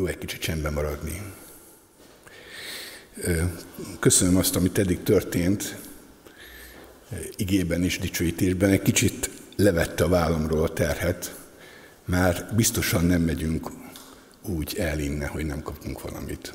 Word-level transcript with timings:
jó 0.00 0.06
egy 0.06 0.18
kicsit 0.18 0.40
csendben 0.40 0.72
maradni. 0.72 1.22
Köszönöm 3.98 4.36
azt, 4.36 4.56
amit 4.56 4.78
eddig 4.78 5.02
történt, 5.02 5.76
igében 7.36 7.84
és 7.84 7.98
dicsőítésben. 7.98 8.70
Egy 8.70 8.82
kicsit 8.82 9.30
levette 9.56 10.04
a 10.04 10.08
vállamról 10.08 10.62
a 10.62 10.72
terhet, 10.72 11.34
már 12.04 12.52
biztosan 12.56 13.04
nem 13.04 13.22
megyünk 13.22 13.70
úgy 14.42 14.76
el 14.78 14.98
innen, 14.98 15.28
hogy 15.28 15.46
nem 15.46 15.62
kapunk 15.62 16.00
valamit. 16.02 16.54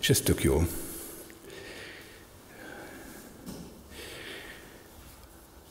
És 0.00 0.10
ez 0.10 0.20
tök 0.20 0.42
jó. 0.42 0.66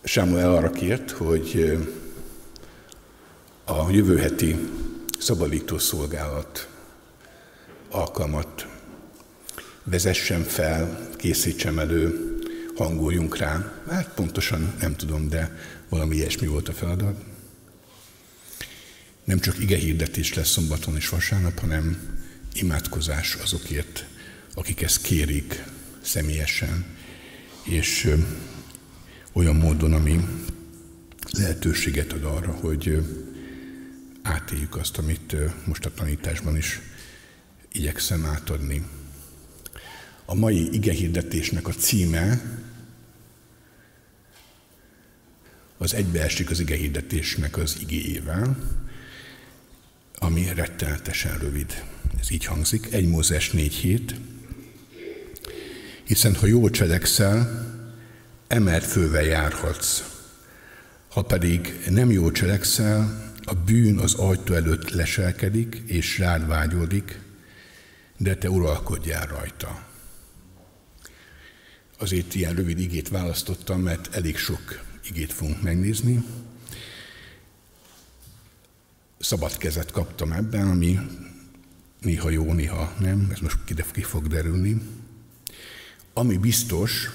Sámuel 0.04 0.54
arra 0.54 0.70
kért, 0.70 1.12
hogy 1.12 1.78
a 3.66 3.92
jövő 3.92 4.18
heti 4.18 4.58
szabadító 5.20 5.78
szolgálat 5.78 6.73
alkalmat 7.94 8.68
vezessen 9.84 10.44
fel, 10.44 11.10
készítsem 11.18 11.80
elő, 11.80 12.34
hangoljunk 12.76 13.38
rá. 13.38 13.82
Hát 13.90 14.14
pontosan 14.16 14.74
nem 14.80 14.96
tudom, 14.96 15.30
de 15.30 15.58
valami 15.90 16.16
ilyesmi 16.16 16.48
volt 16.48 16.70
a 16.70 16.74
feladat. 16.74 17.24
Nem 19.24 19.40
csak 19.40 19.60
ige 19.60 19.78
hirdetés 19.78 20.34
lesz 20.34 20.50
szombaton 20.50 20.96
és 20.96 21.10
vasárnap, 21.10 21.60
hanem 21.60 21.98
imádkozás 22.54 23.36
azokért, 23.36 24.06
akik 24.54 24.82
ezt 24.82 25.02
kérik 25.02 25.64
személyesen, 26.02 26.86
és 27.64 28.16
olyan 29.32 29.56
módon, 29.56 29.94
ami 29.94 30.26
lehetőséget 31.32 32.14
ad 32.14 32.24
arra, 32.24 32.52
hogy 32.52 33.06
átéljük 34.22 34.76
azt, 34.76 34.98
amit 34.98 35.36
most 35.66 35.86
a 35.86 35.94
tanításban 35.94 36.58
is 36.58 36.82
igyekszem 37.74 38.26
átadni. 38.26 38.84
A 40.26 40.36
mai 40.36 40.74
igehirdetésnek 40.74 41.68
a 41.68 41.72
címe 41.72 42.42
az 45.78 45.94
egybeesik 45.94 46.50
az 46.50 46.60
igehirdetésnek 46.60 47.58
az 47.58 47.78
igéjével, 47.82 48.58
ami 50.16 50.54
rettenetesen 50.56 51.38
rövid. 51.38 51.84
Ez 52.20 52.32
így 52.32 52.46
hangzik, 52.46 52.88
1 52.92 53.08
Mózes 53.08 53.52
4 53.52 53.74
hét. 53.74 54.16
Hiszen 56.04 56.36
ha 56.36 56.46
jól 56.46 56.70
cselekszel, 56.70 57.68
emelt 58.48 58.84
fővel 58.84 59.24
járhatsz. 59.24 60.04
Ha 61.10 61.22
pedig 61.22 61.80
nem 61.90 62.12
jól 62.12 62.32
cselekszel, 62.32 63.32
a 63.44 63.54
bűn 63.54 63.98
az 63.98 64.14
ajtó 64.14 64.54
előtt 64.54 64.90
leselkedik 64.90 65.84
és 65.86 66.20
rád 66.20 66.48
vágyódik, 66.48 67.23
de 68.18 68.36
te 68.36 68.50
uralkodjál 68.50 69.28
rajta. 69.28 69.86
Azért 71.98 72.36
ilyen 72.36 72.56
rövid 72.56 72.80
igét 72.80 73.10
választottam, 73.10 73.82
mert 73.82 74.16
elég 74.16 74.38
sok 74.38 74.84
igét 75.04 75.34
fogunk 75.34 75.62
megnézni. 75.62 76.24
Szabad 79.20 79.58
kezet 79.58 79.92
kaptam 79.92 80.32
ebben, 80.32 80.68
ami 80.70 81.00
néha 82.02 82.30
jó, 82.30 82.54
néha 82.54 82.94
nem, 83.00 83.30
ez 83.32 83.40
most 83.40 83.58
ki 83.92 84.02
fog 84.02 84.28
derülni. 84.28 84.82
Ami 86.14 86.38
biztos, 86.38 87.10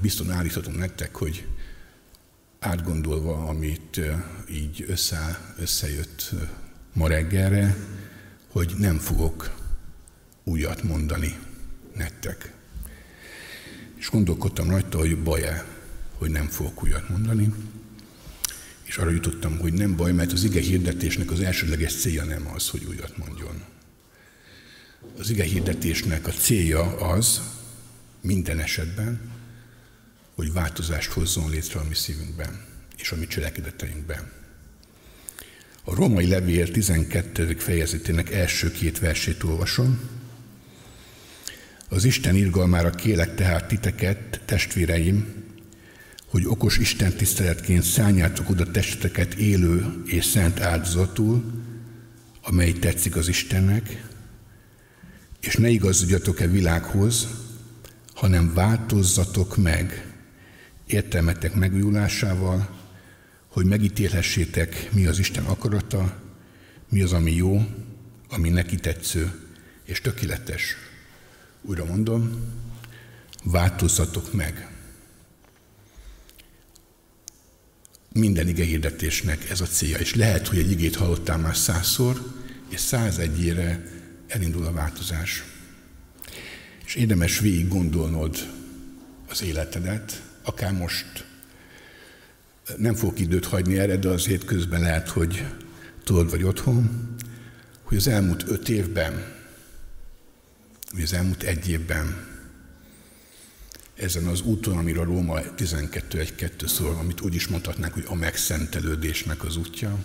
biztos 0.00 0.26
állíthatom 0.26 0.74
nektek, 0.74 1.14
hogy 1.14 1.46
átgondolva, 2.58 3.48
amit 3.48 4.00
így 4.50 4.84
össze, 4.88 5.54
összejött 5.58 6.30
ma 6.92 7.08
reggelre, 7.08 7.76
hogy 8.58 8.74
nem 8.78 8.98
fogok 8.98 9.54
újat 10.44 10.82
mondani 10.82 11.38
nektek. 11.96 12.52
És 13.96 14.10
gondolkodtam 14.10 14.70
rajta, 14.70 14.98
hogy 14.98 15.22
baj-e, 15.22 15.64
hogy 16.12 16.30
nem 16.30 16.46
fogok 16.46 16.82
újat 16.82 17.08
mondani, 17.08 17.54
és 18.84 18.96
arra 18.96 19.10
jutottam, 19.10 19.58
hogy 19.58 19.72
nem 19.72 19.96
baj, 19.96 20.12
mert 20.12 20.32
az 20.32 20.44
ige 20.44 20.60
hirdetésnek 20.60 21.30
az 21.30 21.40
elsődleges 21.40 21.94
célja 21.94 22.24
nem 22.24 22.46
az, 22.54 22.68
hogy 22.68 22.84
újat 22.84 23.16
mondjon. 23.16 23.62
Az 25.18 25.30
ige 25.30 25.44
hirdetésnek 25.44 26.26
a 26.26 26.32
célja 26.32 26.96
az, 26.96 27.40
minden 28.20 28.58
esetben, 28.58 29.20
hogy 30.34 30.52
változást 30.52 31.10
hozzon 31.10 31.50
létre 31.50 31.80
a 31.80 31.84
mi 31.88 31.94
szívünkben 31.94 32.64
és 32.96 33.12
a 33.12 33.16
mi 33.16 33.26
cselekedeteinkben. 33.26 34.37
A 35.84 35.94
római 35.94 36.26
levél 36.26 36.70
12. 36.70 37.56
fejezetének 37.58 38.30
első 38.30 38.70
két 38.70 38.98
versét 38.98 39.42
olvasom. 39.42 40.00
Az 41.88 42.04
Isten 42.04 42.36
irgalmára 42.36 42.90
kélek 42.90 43.34
tehát 43.34 43.68
titeket, 43.68 44.40
testvéreim, 44.44 45.46
hogy 46.26 46.46
okos 46.46 46.78
Isten 46.78 47.12
tiszteletként 47.12 47.82
szálljátok 47.82 48.50
oda 48.50 48.70
testeteket 48.70 49.34
élő 49.34 50.02
és 50.04 50.24
szent 50.24 50.60
áldozatul, 50.60 51.44
amely 52.42 52.72
tetszik 52.72 53.16
az 53.16 53.28
Istennek, 53.28 54.06
és 55.40 55.56
ne 55.56 55.68
igazodjatok-e 55.68 56.46
világhoz, 56.46 57.28
hanem 58.14 58.54
változzatok 58.54 59.56
meg 59.56 60.06
értelmetek 60.86 61.54
megújulásával, 61.54 62.77
hogy 63.58 63.66
megítélhessétek, 63.66 64.88
mi 64.92 65.06
az 65.06 65.18
Isten 65.18 65.44
akarata, 65.44 66.20
mi 66.88 67.02
az, 67.02 67.12
ami 67.12 67.34
jó, 67.34 67.66
ami 68.28 68.48
neki 68.48 68.76
tetsző 68.76 69.32
és 69.84 70.00
tökéletes. 70.00 70.76
Újra 71.62 71.84
mondom, 71.84 72.44
változzatok 73.44 74.32
meg. 74.32 74.70
Minden 78.12 78.48
ige 78.48 78.64
hirdetésnek 78.64 79.50
ez 79.50 79.60
a 79.60 79.66
célja, 79.66 79.98
és 79.98 80.14
lehet, 80.14 80.48
hogy 80.48 80.58
egy 80.58 80.70
igét 80.70 80.96
hallottál 80.96 81.38
már 81.38 81.56
százszor, 81.56 82.34
és 82.68 82.80
százegyére 82.80 83.84
elindul 84.26 84.66
a 84.66 84.72
változás. 84.72 85.44
És 86.86 86.94
érdemes 86.94 87.38
végig 87.38 87.68
gondolnod 87.68 88.36
az 89.28 89.42
életedet, 89.42 90.22
akár 90.42 90.72
most 90.72 91.26
nem 92.76 92.94
fogok 92.94 93.20
időt 93.20 93.44
hagyni 93.44 93.78
erre, 93.78 93.96
de 93.96 94.08
azért 94.08 94.44
közben 94.44 94.80
lehet, 94.80 95.08
hogy 95.08 95.44
tudod 96.04 96.30
vagy 96.30 96.42
otthon, 96.42 97.14
hogy 97.82 97.96
az 97.96 98.06
elmúlt 98.06 98.44
öt 98.48 98.68
évben, 98.68 99.36
vagy 100.92 101.02
az 101.02 101.12
elmúlt 101.12 101.42
egy 101.42 101.68
évben 101.68 102.26
ezen 103.94 104.26
az 104.26 104.40
úton, 104.40 104.76
amiről 104.76 105.04
Róma 105.04 105.40
12.1.2 105.40 106.66
szól, 106.66 106.94
amit 106.94 107.20
úgy 107.20 107.34
is 107.34 107.48
mondhatnánk, 107.48 107.94
hogy 107.94 108.04
a 108.06 108.14
megszentelődésnek 108.14 109.44
az 109.44 109.56
útja, 109.56 109.98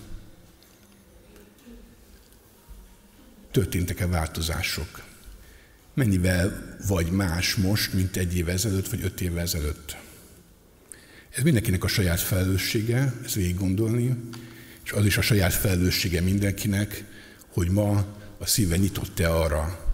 történtek-e 3.52 4.08
változások? 4.08 5.02
Mennyivel 5.94 6.78
vagy 6.88 7.12
más 7.12 7.56
most, 7.56 7.94
mint 7.94 8.18
egy 8.18 8.38
év 8.38 8.50
ezelőtt, 8.50 8.90
vagy 8.90 9.04
öt 9.04 9.22
év 9.22 9.38
ezelőtt? 9.38 9.98
Ez 11.36 11.44
mindenkinek 11.44 11.84
a 11.84 11.88
saját 11.88 12.20
felelőssége, 12.20 13.14
ezt 13.26 13.34
végig 13.34 13.58
gondolni, 13.58 14.16
és 14.84 14.92
az 14.92 15.06
is 15.06 15.18
a 15.18 15.22
saját 15.22 15.54
felelőssége 15.54 16.22
mindenkinek, 16.22 17.04
hogy 17.48 17.70
ma 17.70 18.06
a 18.38 18.46
szíve 18.46 18.78
nyitott-e 18.78 19.36
arra, 19.36 19.94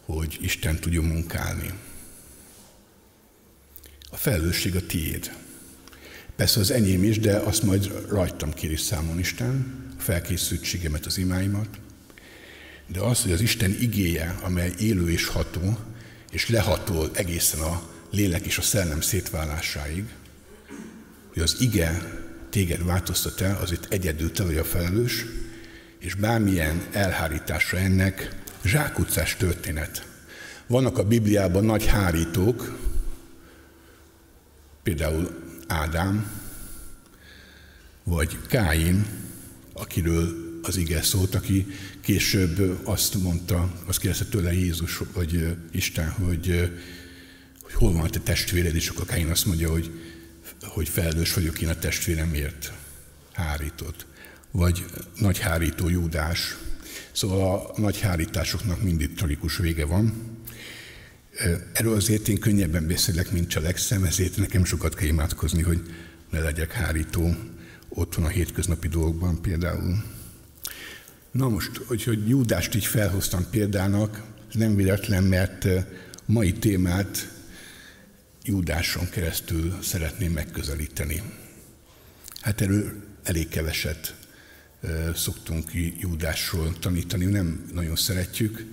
hogy 0.00 0.38
Isten 0.40 0.80
tudjon 0.80 1.04
munkálni. 1.04 1.72
A 4.10 4.16
felelősség 4.16 4.76
a 4.76 4.86
tiéd. 4.86 5.32
Persze 6.36 6.60
az 6.60 6.70
enyém 6.70 7.04
is, 7.04 7.18
de 7.18 7.36
azt 7.36 7.62
majd 7.62 8.08
rajtam 8.08 8.52
kéri 8.52 8.76
számon 8.76 9.18
Isten, 9.18 9.84
a 9.98 10.02
felkészültségemet, 10.02 11.06
az 11.06 11.18
imáimat. 11.18 11.68
De 12.86 13.00
az, 13.00 13.22
hogy 13.22 13.32
az 13.32 13.40
Isten 13.40 13.76
igéje, 13.80 14.38
amely 14.42 14.72
élő 14.78 15.10
és 15.10 15.26
ható, 15.26 15.78
és 16.30 16.48
lehatol 16.48 17.10
egészen 17.12 17.60
a 17.60 17.90
lélek 18.10 18.46
és 18.46 18.58
a 18.58 18.62
szellem 18.62 19.00
szétválásáig, 19.00 20.04
hogy 21.38 21.46
az 21.46 21.60
ige 21.60 22.20
téged 22.50 22.84
változtat 22.84 23.40
el, 23.40 23.58
az 23.62 23.72
itt 23.72 23.86
egyedül 23.88 24.32
te 24.32 24.44
vagy 24.44 24.56
a 24.56 24.64
felelős, 24.64 25.24
és 25.98 26.14
bármilyen 26.14 26.86
elhárításra 26.92 27.78
ennek 27.78 28.36
zsákutcás 28.64 29.36
történet. 29.36 30.06
Vannak 30.66 30.98
a 30.98 31.04
Bibliában 31.04 31.64
nagy 31.64 31.86
hárítók, 31.86 32.78
például 34.82 35.30
Ádám, 35.66 36.30
vagy 38.04 38.38
Káin, 38.48 39.06
akiről 39.72 40.36
az 40.62 40.76
ige 40.76 41.02
szólt, 41.02 41.34
aki 41.34 41.66
később 42.00 42.78
azt 42.84 43.14
mondta, 43.14 43.72
azt 43.86 43.98
kérdezte 43.98 44.24
tőle 44.24 44.52
Jézus, 44.52 45.00
vagy 45.12 45.56
Isten, 45.72 46.10
hogy, 46.10 46.72
hogy 47.62 47.72
hol 47.72 47.92
van 47.92 48.04
a 48.04 48.08
te 48.10 48.20
testvéred, 48.20 48.74
és 48.74 48.88
akkor 48.88 49.06
Káin 49.06 49.30
azt 49.30 49.46
mondja, 49.46 49.70
hogy 49.70 49.90
hogy 50.62 50.88
felelős 50.88 51.34
vagyok 51.34 51.60
én 51.60 51.68
a 51.68 51.78
testvéremért 51.78 52.72
hárított. 53.32 54.06
Vagy 54.50 54.84
nagy 55.18 55.38
hárító 55.38 55.88
Júdás. 55.88 56.56
Szóval 57.12 57.72
a 57.76 57.80
nagy 57.80 58.00
hárításoknak 58.00 58.82
mindig 58.82 59.14
tragikus 59.14 59.56
vége 59.56 59.84
van. 59.84 60.36
Erről 61.72 61.94
azért 61.94 62.28
én 62.28 62.38
könnyebben 62.38 62.86
beszélek, 62.86 63.30
mint 63.30 63.48
cselekszem, 63.48 64.04
ezért 64.04 64.36
nekem 64.36 64.64
sokat 64.64 64.94
kell 64.94 65.08
imádkozni, 65.08 65.62
hogy 65.62 65.82
ne 66.30 66.40
legyek 66.40 66.72
hárító 66.72 67.34
otthon 67.88 68.24
a 68.24 68.28
hétköznapi 68.28 68.88
dolgokban 68.88 69.42
például. 69.42 70.04
Na 71.30 71.48
most, 71.48 71.70
hogy, 71.86 72.04
hogy 72.04 72.28
Júdást 72.28 72.74
így 72.74 72.86
felhoztam 72.86 73.46
példának, 73.50 74.22
nem 74.52 74.74
véletlen, 74.76 75.24
mert 75.24 75.66
mai 76.26 76.52
témát 76.52 77.37
Júdáson 78.48 79.10
keresztül 79.10 79.78
szeretném 79.82 80.32
megközelíteni. 80.32 81.22
Hát 82.40 82.60
erről 82.60 82.92
elég 83.22 83.48
keveset 83.48 84.14
szoktunk 85.14 85.70
Júdásról 86.00 86.78
tanítani, 86.78 87.24
nem 87.24 87.70
nagyon 87.74 87.96
szeretjük, 87.96 88.64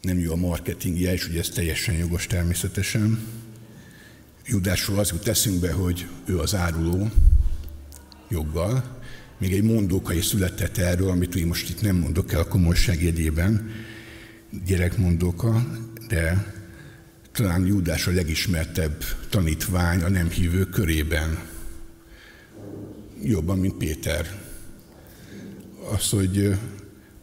nem 0.00 0.18
jó 0.18 0.32
a 0.32 0.36
marketingje, 0.36 1.12
és 1.12 1.28
ugye 1.28 1.38
ez 1.38 1.48
teljesen 1.48 1.94
jogos 1.94 2.26
természetesen. 2.26 3.18
Júdásról 4.46 4.98
az 4.98 5.10
jut 5.10 5.28
eszünkbe, 5.28 5.72
hogy 5.72 6.06
ő 6.24 6.38
az 6.38 6.54
áruló, 6.54 7.10
joggal. 8.28 8.98
Még 9.38 9.52
egy 9.52 9.62
mondóka 9.62 10.12
is 10.12 10.24
született 10.24 10.76
erről, 10.76 11.10
amit 11.10 11.34
én 11.34 11.46
most 11.46 11.68
itt 11.68 11.80
nem 11.80 11.96
mondok 11.96 12.32
el 12.32 12.40
a 12.40 12.48
komolyság 12.48 13.02
jegyében, 13.02 13.70
gyerekmondóka, 14.64 15.66
de 16.08 16.60
talán 17.32 17.66
Júdás 17.66 18.06
a 18.06 18.10
legismertebb 18.10 19.04
tanítvány 19.28 20.02
a 20.02 20.08
nem 20.08 20.30
hívő 20.30 20.64
körében. 20.64 21.38
Jobban, 23.22 23.58
mint 23.58 23.74
Péter. 23.74 24.40
Az, 25.94 26.08
hogy 26.08 26.58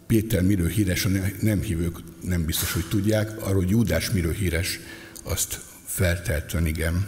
Péter 0.07 0.41
miről 0.41 0.67
híres, 0.67 1.05
a 1.05 1.09
nem 1.41 1.61
hívők 1.61 1.97
nem 2.21 2.45
biztos, 2.45 2.71
hogy 2.71 2.85
tudják, 2.89 3.41
arról, 3.41 3.61
hogy 3.61 3.69
Júdás 3.69 4.11
miről 4.11 4.33
híres, 4.33 4.79
azt 5.23 5.59
felteltően 5.85 6.65
igen. 6.65 7.07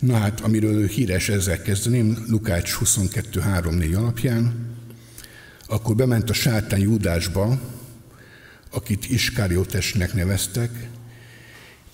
Na 0.00 0.16
hát, 0.16 0.40
amiről 0.40 0.74
ő 0.74 0.86
híres, 0.86 1.28
ezzel 1.28 1.62
kezdeném, 1.62 2.24
Lukács 2.28 2.76
22.3.4 2.80 3.96
alapján, 3.96 4.66
akkor 5.66 5.96
bement 5.96 6.30
a 6.30 6.32
sátán 6.32 6.80
Júdásba, 6.80 7.60
akit 8.70 9.10
Iskáriotesnek 9.10 10.14
neveztek, 10.14 10.88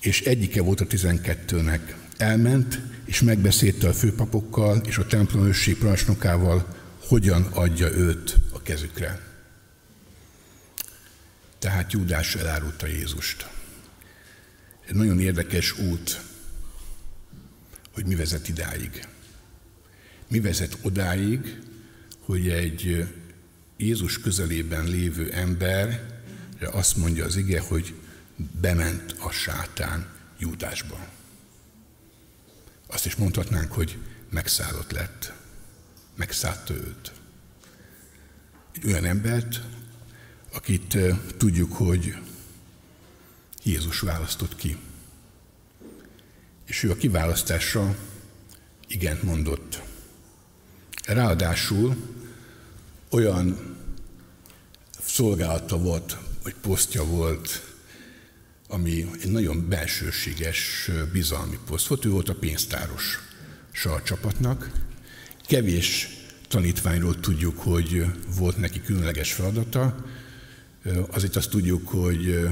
és 0.04 0.20
egyike 0.20 0.62
volt 0.62 0.80
a 0.80 0.86
tizenkettőnek. 0.86 1.96
Elment, 2.16 2.80
és 3.04 3.22
megbeszélte 3.22 3.88
a 3.88 3.92
főpapokkal 3.92 4.82
és 4.86 4.98
a 4.98 5.06
templom 5.06 5.46
ősség 5.46 5.78
parancsnokával, 5.78 6.76
hogyan 6.98 7.42
adja 7.42 7.90
őt 7.90 8.36
a 8.52 8.62
kezükre. 8.62 9.20
Tehát 11.58 11.92
Júdás 11.92 12.34
elárulta 12.34 12.86
Jézust. 12.86 13.48
Egy 14.88 14.94
nagyon 14.94 15.20
érdekes 15.20 15.78
út, 15.78 16.20
hogy 17.92 18.06
mi 18.06 18.14
vezet 18.14 18.48
idáig. 18.48 19.06
Mi 20.28 20.40
vezet 20.40 20.78
odáig, 20.82 21.58
hogy 22.18 22.48
egy 22.48 23.06
Jézus 23.76 24.20
közelében 24.20 24.84
lévő 24.84 25.30
ember 25.32 26.12
azt 26.60 26.96
mondja 26.96 27.24
az 27.24 27.36
ige, 27.36 27.60
hogy 27.60 27.94
bement 28.36 29.16
a 29.18 29.30
sátán 29.30 30.12
Júdásba. 30.38 31.08
Azt 32.86 33.06
is 33.06 33.14
mondhatnánk, 33.14 33.72
hogy 33.72 33.98
megszállott 34.30 34.90
lett. 34.90 35.32
Megszállta 36.14 36.74
őt. 36.74 37.12
Egy 38.74 38.86
olyan 38.86 39.04
embert, 39.04 39.60
akit 40.52 40.96
tudjuk, 41.36 41.72
hogy 41.72 42.16
Jézus 43.62 44.00
választott 44.00 44.56
ki. 44.56 44.76
És 46.66 46.82
ő 46.82 46.90
a 46.90 46.96
kiválasztásra 46.96 47.96
igent 48.86 49.22
mondott. 49.22 49.82
Ráadásul 51.06 51.96
olyan 53.10 53.76
szolgálata 55.04 55.78
volt, 55.78 56.18
vagy 56.42 56.54
posztja 56.54 57.04
volt, 57.04 57.73
ami 58.68 59.10
egy 59.22 59.30
nagyon 59.30 59.68
belsőséges, 59.68 60.90
bizalmi 61.12 61.58
poszt 61.66 61.86
volt. 61.86 62.04
Ő 62.04 62.10
volt 62.10 62.28
a 62.28 62.34
pénztáros 62.34 63.18
a 63.84 64.02
csapatnak. 64.02 64.70
Kevés 65.46 66.08
tanítványról 66.48 67.20
tudjuk, 67.20 67.58
hogy 67.58 68.06
volt 68.38 68.56
neki 68.56 68.80
különleges 68.82 69.32
feladata. 69.32 70.04
Azért 71.10 71.36
azt 71.36 71.50
tudjuk, 71.50 71.88
hogy 71.88 72.48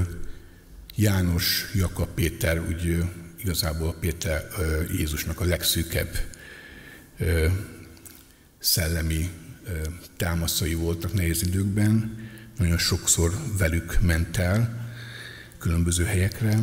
János, 0.95 1.71
Jakab, 1.73 2.07
Péter 2.13 2.59
úgy 2.59 3.03
igazából 3.37 3.93
Péter 3.99 4.47
Jézusnak 4.97 5.39
a 5.39 5.45
legszűkebb 5.45 6.17
szellemi 8.59 9.29
támaszai 10.17 10.73
voltak 10.73 11.13
nehéz 11.13 11.41
időkben, 11.41 12.27
nagyon 12.57 12.77
sokszor 12.77 13.33
velük 13.57 14.01
ment 14.01 14.37
el 14.37 14.82
különböző 15.63 16.03
helyekre, 16.03 16.59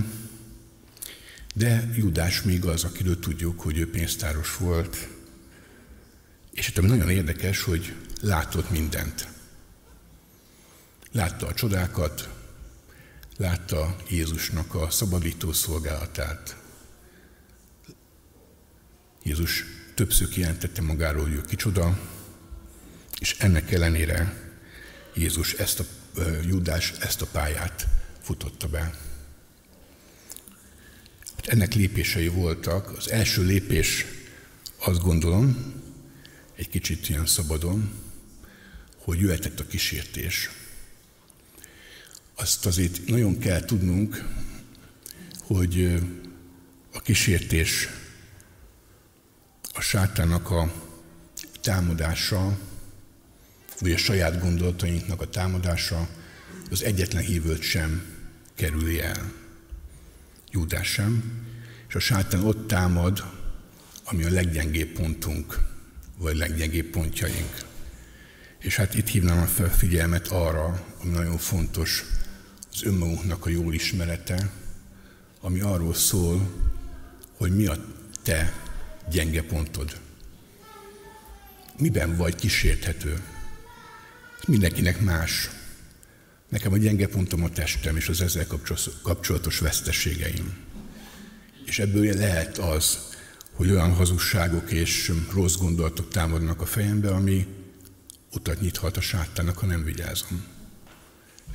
de 1.55 1.91
Judás 1.94 2.43
még 2.43 2.64
az, 2.64 2.85
akiről 2.85 3.19
tudjuk, 3.19 3.61
hogy 3.61 3.79
ő 3.79 3.91
pénztáros 3.91 4.56
volt, 4.56 5.08
és 6.52 6.69
itt 6.69 6.81
nagyon 6.81 7.11
érdekes, 7.11 7.62
hogy 7.62 7.94
látott 8.20 8.70
mindent. 8.70 9.29
Látta 11.12 11.47
a 11.47 11.55
csodákat, 11.55 12.29
látta 13.37 13.97
Jézusnak 14.08 14.75
a 14.75 14.91
szabadító 14.91 15.53
szolgálatát, 15.53 16.56
Jézus 19.23 19.64
többször 19.94 20.29
kijelentette 20.29 20.82
magáról, 20.82 21.23
hogy 21.23 21.35
ő 21.35 21.41
kicsoda, 21.41 21.99
és 23.19 23.37
ennek 23.38 23.73
ellenére 23.73 24.53
Jézus 25.14 25.53
ezt 25.53 25.81
a 25.81 25.85
Judás 26.43 26.93
ezt 27.00 27.23
a 27.23 27.26
pályát 27.26 28.00
futotta 28.31 28.69
be. 28.69 28.94
Hát 31.37 31.46
ennek 31.46 31.75
lépései 31.75 32.29
voltak. 32.29 32.96
Az 32.96 33.10
első 33.10 33.44
lépés, 33.44 34.05
azt 34.79 35.01
gondolom, 35.01 35.75
egy 36.55 36.69
kicsit 36.69 37.08
ilyen 37.08 37.27
szabadon, 37.27 37.93
hogy 38.96 39.20
jöhetett 39.20 39.60
a 39.60 39.67
kísértés. 39.67 40.51
Azt 42.34 42.67
azért 42.67 43.06
nagyon 43.06 43.39
kell 43.39 43.65
tudnunk, 43.65 44.29
hogy 45.41 46.01
a 46.93 47.01
kísértés 47.01 47.89
a 49.72 49.81
sátának 49.81 50.51
a 50.51 50.72
támadása, 51.60 52.58
vagy 53.81 53.93
a 53.93 53.96
saját 53.96 54.41
gondolatainknak 54.41 55.20
a 55.20 55.29
támadása 55.29 56.08
az 56.70 56.82
egyetlen 56.82 57.22
hívőt 57.22 57.63
sem 57.63 58.19
kerüli 58.60 59.00
el. 59.00 59.32
Júdás 60.50 60.88
sem. 60.88 61.22
És 61.88 61.94
a 61.94 61.98
sátán 61.98 62.44
ott 62.44 62.67
támad, 62.67 63.24
ami 64.05 64.24
a 64.24 64.31
leggyengébb 64.31 64.88
pontunk, 64.88 65.58
vagy 66.19 66.36
leggyengébb 66.36 66.86
pontjaink. 66.86 67.55
És 68.58 68.76
hát 68.76 68.94
itt 68.94 69.06
hívnám 69.06 69.38
a 69.38 69.64
figyelmet 69.64 70.29
arra, 70.29 70.86
ami 71.02 71.12
nagyon 71.12 71.38
fontos, 71.38 72.05
az 72.72 72.82
önmagunknak 72.82 73.46
a 73.46 73.48
jól 73.48 73.74
ismerete, 73.74 74.50
ami 75.40 75.60
arról 75.60 75.94
szól, 75.94 76.50
hogy 77.36 77.56
mi 77.56 77.67
a 77.67 77.84
te 78.22 78.52
gyenge 79.10 79.43
pontod? 79.43 80.00
Miben 81.79 82.17
vagy 82.17 82.34
kísérthető? 82.34 83.22
Mindenkinek 84.46 85.00
más. 85.00 85.50
Nekem 86.50 86.72
a 86.72 86.76
gyenge 86.76 87.08
pontom 87.08 87.42
a 87.42 87.48
testem 87.48 87.96
és 87.96 88.08
az 88.08 88.20
ezzel 88.20 88.46
kapcsolatos 89.02 89.58
veszteségeim. 89.58 90.56
És 91.64 91.78
ebből 91.78 92.14
lehet 92.14 92.58
az, 92.58 92.98
hogy 93.52 93.70
olyan 93.70 93.94
hazugságok 93.94 94.70
és 94.70 95.12
rossz 95.32 95.56
gondolatok 95.56 96.08
támadnak 96.08 96.60
a 96.60 96.66
fejembe, 96.66 97.10
ami 97.10 97.46
utat 98.32 98.60
nyithat 98.60 98.96
a 98.96 99.00
sátának, 99.00 99.58
ha 99.58 99.66
nem 99.66 99.84
vigyázom. 99.84 100.44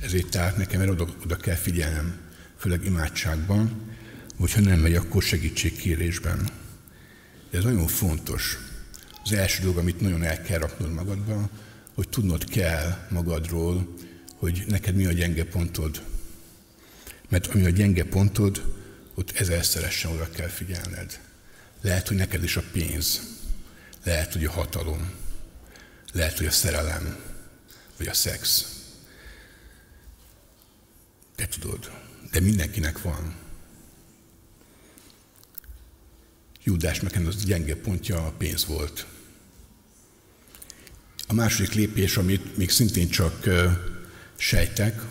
Ezért 0.00 0.28
tehát 0.28 0.56
nekem 0.56 0.80
el 0.80 0.90
oda, 0.90 1.06
oda 1.24 1.36
kell 1.36 1.54
figyelnem, 1.54 2.20
főleg 2.58 2.84
imádságban, 2.84 3.94
hogyha 4.38 4.60
nem 4.60 4.78
megy, 4.78 4.94
akkor 4.94 5.22
segítségkérésben. 5.22 6.48
De 7.50 7.58
ez 7.58 7.64
nagyon 7.64 7.86
fontos. 7.86 8.58
Az 9.24 9.32
első 9.32 9.62
dolog, 9.62 9.78
amit 9.78 10.00
nagyon 10.00 10.22
el 10.22 10.42
kell 10.42 10.58
raknod 10.58 10.92
magadba, 10.92 11.48
hogy 11.94 12.08
tudnod 12.08 12.44
kell 12.44 13.06
magadról, 13.10 13.94
hogy 14.36 14.64
neked 14.68 14.94
mi 14.94 15.06
a 15.06 15.12
gyenge 15.12 15.44
pontod. 15.44 16.02
Mert 17.28 17.46
ami 17.46 17.64
a 17.64 17.70
gyenge 17.70 18.04
pontod, 18.04 18.74
ott 19.14 19.30
ezerszeresen 19.30 20.10
oda 20.10 20.30
kell 20.30 20.48
figyelned. 20.48 21.20
Lehet, 21.80 22.08
hogy 22.08 22.16
neked 22.16 22.42
is 22.42 22.56
a 22.56 22.62
pénz, 22.72 23.20
lehet, 24.04 24.32
hogy 24.32 24.44
a 24.44 24.50
hatalom, 24.50 25.10
lehet, 26.12 26.36
hogy 26.36 26.46
a 26.46 26.50
szerelem, 26.50 27.16
vagy 27.96 28.06
a 28.06 28.14
szex. 28.14 28.70
Te 31.34 31.46
tudod, 31.46 31.90
de 32.30 32.40
mindenkinek 32.40 33.02
van. 33.02 33.34
Júdásnak 36.64 37.26
az 37.26 37.44
gyenge 37.44 37.76
pontja 37.76 38.26
a 38.26 38.30
pénz 38.30 38.66
volt. 38.66 39.06
A 41.26 41.34
második 41.34 41.72
lépés, 41.72 42.16
amit 42.16 42.56
még 42.56 42.70
szintén 42.70 43.08
csak 43.08 43.48
sejtek, 44.36 45.02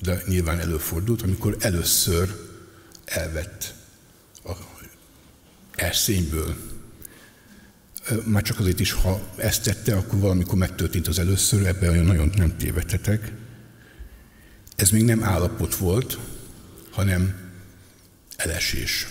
de 0.00 0.22
nyilván 0.26 0.60
előfordult, 0.60 1.22
amikor 1.22 1.56
először 1.60 2.36
elvett 3.04 3.74
a 4.44 4.52
erszényből. 5.74 6.56
Már 8.24 8.42
csak 8.42 8.58
azért 8.58 8.80
is, 8.80 8.92
ha 8.92 9.20
ezt 9.36 9.62
tette, 9.62 9.96
akkor 9.96 10.18
valamikor 10.18 10.58
megtörtént 10.58 11.08
az 11.08 11.18
először, 11.18 11.66
ebben 11.66 11.90
olyan 11.90 12.04
nagyon 12.04 12.30
nem 12.36 12.56
tévedtetek. 12.56 13.32
Ez 14.76 14.90
még 14.90 15.04
nem 15.04 15.24
állapot 15.24 15.76
volt, 15.76 16.18
hanem 16.90 17.50
elesés. 18.36 19.06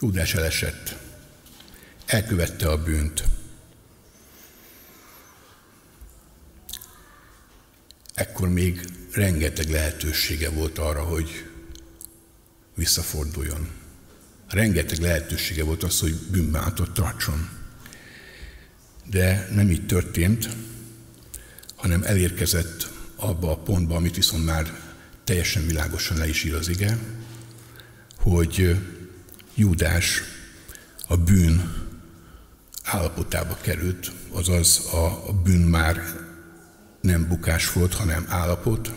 Júdás 0.00 0.34
elesett. 0.34 0.96
Elkövette 2.06 2.68
a 2.68 2.82
bűnt. 2.82 3.24
Ekkor 8.16 8.48
még 8.48 8.80
rengeteg 9.12 9.70
lehetősége 9.70 10.50
volt 10.50 10.78
arra, 10.78 11.02
hogy 11.02 11.50
visszaforduljon. 12.74 13.68
Rengeteg 14.48 14.98
lehetősége 14.98 15.64
volt 15.64 15.82
az, 15.82 16.00
hogy 16.00 16.14
bűnbánatot 16.30 16.94
tartson. 16.94 17.48
De 19.04 19.48
nem 19.54 19.70
így 19.70 19.86
történt, 19.86 20.48
hanem 21.74 22.02
elérkezett 22.02 22.90
abba 23.16 23.50
a 23.50 23.58
pontba, 23.58 23.96
amit 23.96 24.16
viszont 24.16 24.44
már 24.44 24.80
teljesen 25.24 25.66
világosan 25.66 26.16
le 26.16 26.28
is 26.28 26.44
ír 26.44 26.54
az 26.54 26.68
ige, 26.68 26.98
hogy 28.18 28.76
Júdás 29.54 30.22
a 31.06 31.16
bűn 31.16 31.84
állapotába 32.82 33.58
került, 33.60 34.12
azaz 34.30 34.78
a 34.92 35.32
bűn 35.42 35.60
már 35.60 36.25
nem 37.06 37.28
bukás 37.28 37.72
volt, 37.72 37.94
hanem 37.94 38.26
állapot, 38.28 38.92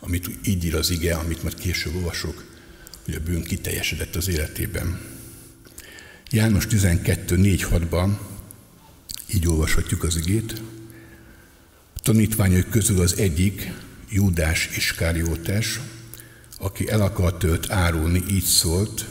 amit 0.00 0.30
így 0.44 0.64
ír 0.64 0.74
az 0.74 0.90
ige, 0.90 1.14
amit 1.14 1.42
majd 1.42 1.54
később 1.54 1.94
olvasok, 1.94 2.44
hogy 3.04 3.14
a 3.14 3.20
bűn 3.20 3.42
kiteljesedett 3.42 4.16
az 4.16 4.28
életében. 4.28 5.00
János 6.30 6.66
12, 6.66 7.36
4, 7.36 7.66
6-ban 7.70 8.18
így 9.34 9.48
olvashatjuk 9.48 10.04
az 10.04 10.16
igét. 10.16 10.62
Tanítványok 12.02 12.70
közül 12.70 13.00
az 13.00 13.16
egyik, 13.16 13.72
Júdás 14.08 14.68
Iskáriótes, 14.76 15.80
aki 16.58 16.90
el 16.90 17.00
akart 17.00 17.44
őt 17.44 17.70
árulni, 17.70 18.22
így 18.30 18.44
szólt, 18.44 19.06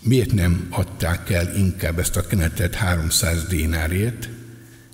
miért 0.00 0.32
nem 0.32 0.66
adták 0.70 1.30
el 1.30 1.56
inkább 1.56 1.98
ezt 1.98 2.16
a 2.16 2.26
kenetet 2.26 2.74
300 2.74 3.44
dénárért, 3.44 4.28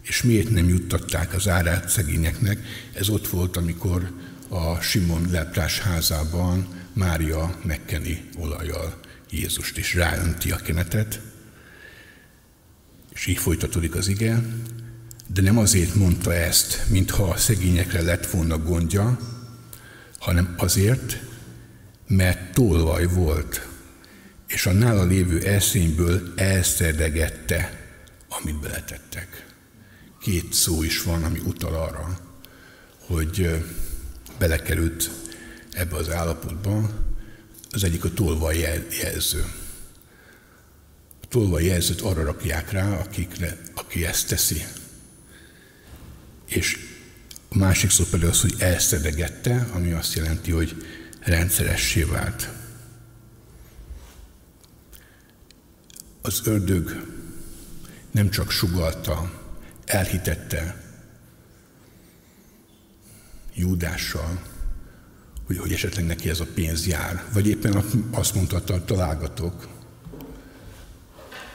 és 0.03 0.23
miért 0.23 0.51
nem 0.51 0.69
juttatták 0.69 1.35
az 1.35 1.49
árát 1.49 1.89
szegényeknek? 1.89 2.59
Ez 2.93 3.09
ott 3.09 3.29
volt, 3.29 3.57
amikor 3.57 4.13
a 4.49 4.81
Simon 4.81 5.31
leprás 5.31 5.79
házában 5.81 6.67
Mária 6.93 7.59
megkeni 7.65 8.29
olajjal 8.39 9.01
Jézust, 9.31 9.79
és 9.79 9.95
ráönti 9.95 10.51
a 10.51 10.57
kenetet, 10.57 11.21
és 13.13 13.27
így 13.27 13.39
folytatódik 13.39 13.95
az 13.95 14.09
ige, 14.09 14.43
de 15.27 15.43
nem 15.43 15.59
azért 15.59 15.95
mondta 15.95 16.35
ezt, 16.35 16.85
mintha 16.89 17.23
a 17.23 17.37
szegényekre 17.37 18.03
lett 18.03 18.27
volna 18.27 18.59
gondja, 18.59 19.19
hanem 20.19 20.55
azért, 20.57 21.21
mert 22.07 22.53
tolvaj 22.53 23.07
volt, 23.07 23.67
és 24.47 24.67
a 24.67 24.73
nála 24.73 25.05
lévő 25.05 25.39
eszényből 25.39 26.33
elszerdegette, 26.37 27.81
amit 28.29 28.61
beletettek. 28.61 29.50
Két 30.21 30.53
szó 30.53 30.83
is 30.83 31.03
van, 31.03 31.25
ami 31.25 31.39
utal 31.39 31.75
arra, 31.75 32.21
hogy 32.99 33.65
belekerült 34.39 35.11
ebbe 35.71 35.97
az 35.97 36.11
állapotba. 36.11 36.91
Az 37.71 37.85
egyik 37.85 38.05
a 38.05 38.13
tolvaj 38.13 38.59
jelző. 39.03 39.45
A 41.23 41.27
tolvaj 41.29 41.65
jelzőt 41.65 42.01
arra 42.01 42.25
rakják 42.25 42.71
rá, 42.71 42.99
akikre, 42.99 43.61
aki 43.75 44.05
ezt 44.05 44.29
teszi. 44.29 44.65
És 46.47 46.79
a 47.49 47.59
másik 47.59 47.91
szó 47.91 48.05
pedig 48.05 48.29
az, 48.29 48.41
hogy 48.41 48.55
elszedegette, 48.59 49.69
ami 49.73 49.93
azt 49.93 50.15
jelenti, 50.15 50.51
hogy 50.51 50.87
rendszeressé 51.21 52.03
vált. 52.03 52.49
Az 56.23 56.41
ördög 56.45 57.07
nem 58.11 58.31
csak 58.31 58.51
sugalta, 58.51 59.40
elhitette 59.91 60.89
Júdással, 63.55 64.43
hogy, 65.47 65.59
hogy 65.59 65.73
esetleg 65.73 66.07
neki 66.07 66.29
ez 66.29 66.41
a 66.41 66.47
pénz 66.55 66.87
jár. 66.87 67.25
Vagy 67.33 67.47
éppen 67.47 67.85
azt 68.11 68.35
mondta, 68.35 68.85
találgatok, 68.85 69.69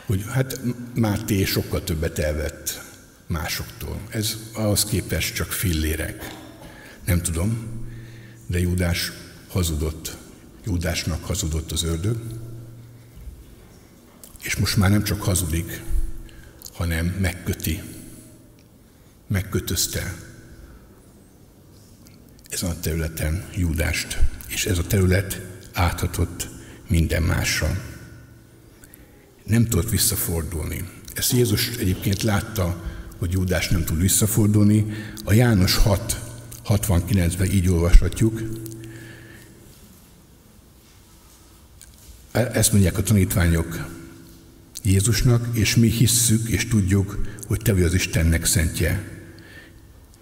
hogy 0.05 0.25
hát 0.29 0.59
Máté 0.93 1.45
sokkal 1.45 1.83
többet 1.83 2.19
elvett 2.19 2.81
másoktól. 3.27 4.01
Ez 4.09 4.35
ahhoz 4.53 4.85
képest 4.85 5.35
csak 5.35 5.51
fillérek. 5.51 6.35
Nem 7.05 7.21
tudom, 7.21 7.67
de 8.47 8.59
Júdás 8.59 9.11
hazudott. 9.47 10.17
Júdásnak 10.65 11.23
hazudott 11.25 11.71
az 11.71 11.83
ördög, 11.83 12.17
és 14.43 14.55
most 14.55 14.77
már 14.77 14.89
nem 14.89 15.03
csak 15.03 15.21
hazudik, 15.21 15.81
hanem 16.73 17.05
megköti, 17.05 17.81
megkötözte 19.27 20.15
ezen 22.49 22.69
a 22.69 22.79
területen 22.79 23.45
Júdást, 23.55 24.17
és 24.47 24.65
ez 24.65 24.77
a 24.77 24.87
terület 24.87 25.41
áthatott 25.73 26.47
minden 26.87 27.23
másra. 27.23 27.77
Nem 29.43 29.65
tudott 29.65 29.89
visszafordulni. 29.89 30.89
Ezt 31.13 31.31
Jézus 31.31 31.69
egyébként 31.69 32.21
látta, 32.21 32.83
hogy 33.17 33.31
Júdás 33.31 33.69
nem 33.69 33.83
tud 33.83 33.99
visszafordulni. 33.99 34.85
A 35.23 35.33
János 35.33 35.75
6, 35.75 36.19
69-ben 36.67 37.51
így 37.51 37.69
olvashatjuk. 37.69 38.41
Ezt 42.31 42.71
mondják 42.71 42.97
a 42.97 43.03
tanítványok 43.03 43.87
Jézusnak, 44.83 45.47
és 45.57 45.75
mi 45.75 45.89
hisszük 45.89 46.49
és 46.49 46.67
tudjuk, 46.67 47.21
hogy 47.47 47.59
te 47.61 47.73
vagy 47.73 47.83
az 47.83 47.93
Istennek 47.93 48.45
szentje. 48.45 49.14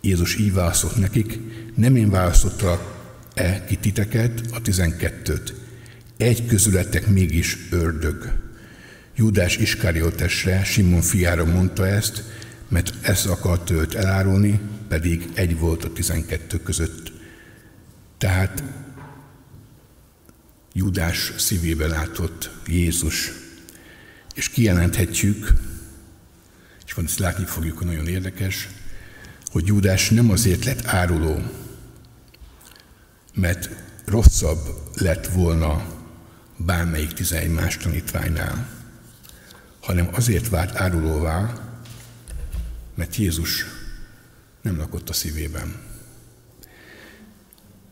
Jézus 0.06 0.36
így 0.36 0.54
válaszolt 0.54 0.96
nekik, 0.96 1.40
nem 1.76 1.96
én 1.96 2.10
választottalak-e 2.10 3.66
ki 3.66 3.76
titeket, 3.76 4.42
a 4.52 4.62
tizenkettőt. 4.62 5.54
Egy 6.18 6.46
közületek 6.46 7.08
mégis 7.08 7.58
ördög. 7.70 8.32
Júdás 9.16 9.58
Iskáriotesre, 9.58 10.64
Simon 10.64 11.02
fiára 11.02 11.46
mondta 11.46 11.88
ezt, 11.88 12.24
mert 12.68 12.94
ezt 13.02 13.26
akart 13.26 13.70
őt 13.70 13.94
elárulni, 13.94 14.60
pedig 14.88 15.30
egy 15.34 15.60
volt 15.60 15.84
a 15.84 15.94
tizenkettő 15.94 16.58
között. 16.58 17.12
Tehát 18.18 18.64
Júdás 20.74 21.34
szívébe 21.38 21.88
látott 21.88 22.50
Jézus. 22.68 23.32
És 24.36 24.50
kijelenthetjük, 24.50 25.54
és 26.86 26.94
van 26.94 27.06
ezt 27.06 27.20
látni 27.20 27.46
fogjuk, 27.46 27.78
hogy 27.78 27.88
nagyon 27.88 28.08
érdekes, 28.08 28.70
hogy 29.54 29.68
Júdás 29.68 30.10
nem 30.10 30.30
azért 30.30 30.66
lett 30.66 30.86
áruló, 30.86 31.42
mert 33.34 33.70
rosszabb 34.06 34.60
lett 34.96 35.28
volna 35.28 35.86
bármelyik 36.58 37.14
tizenegy 37.14 37.50
más 37.50 37.78
tanítványnál, 37.78 38.70
hanem 39.82 40.10
azért 40.12 40.50
vált 40.50 40.76
árulóvá, 40.76 41.54
mert 42.96 43.16
Jézus 43.16 43.66
nem 44.62 44.78
lakott 44.78 45.10
a 45.10 45.14
szívében. 45.14 45.82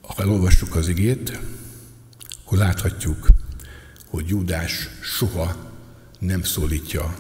Ha 0.01 0.21
elolvassuk 0.21 0.75
az 0.75 0.87
igét, 0.87 1.39
akkor 2.43 2.57
láthatjuk, 2.57 3.27
hogy 4.07 4.27
Júdás 4.27 4.89
soha 5.01 5.73
nem 6.19 6.43
szólítja 6.43 7.15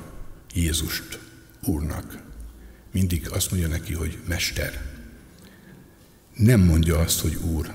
Jézust 0.53 1.19
Úrnak. 1.63 2.29
Mindig 2.91 3.29
azt 3.29 3.51
mondja 3.51 3.69
neki, 3.69 3.93
hogy 3.93 4.17
Mester. 4.27 4.81
Nem 6.35 6.59
mondja 6.59 6.99
azt, 6.99 7.19
hogy 7.19 7.35
Úr. 7.35 7.73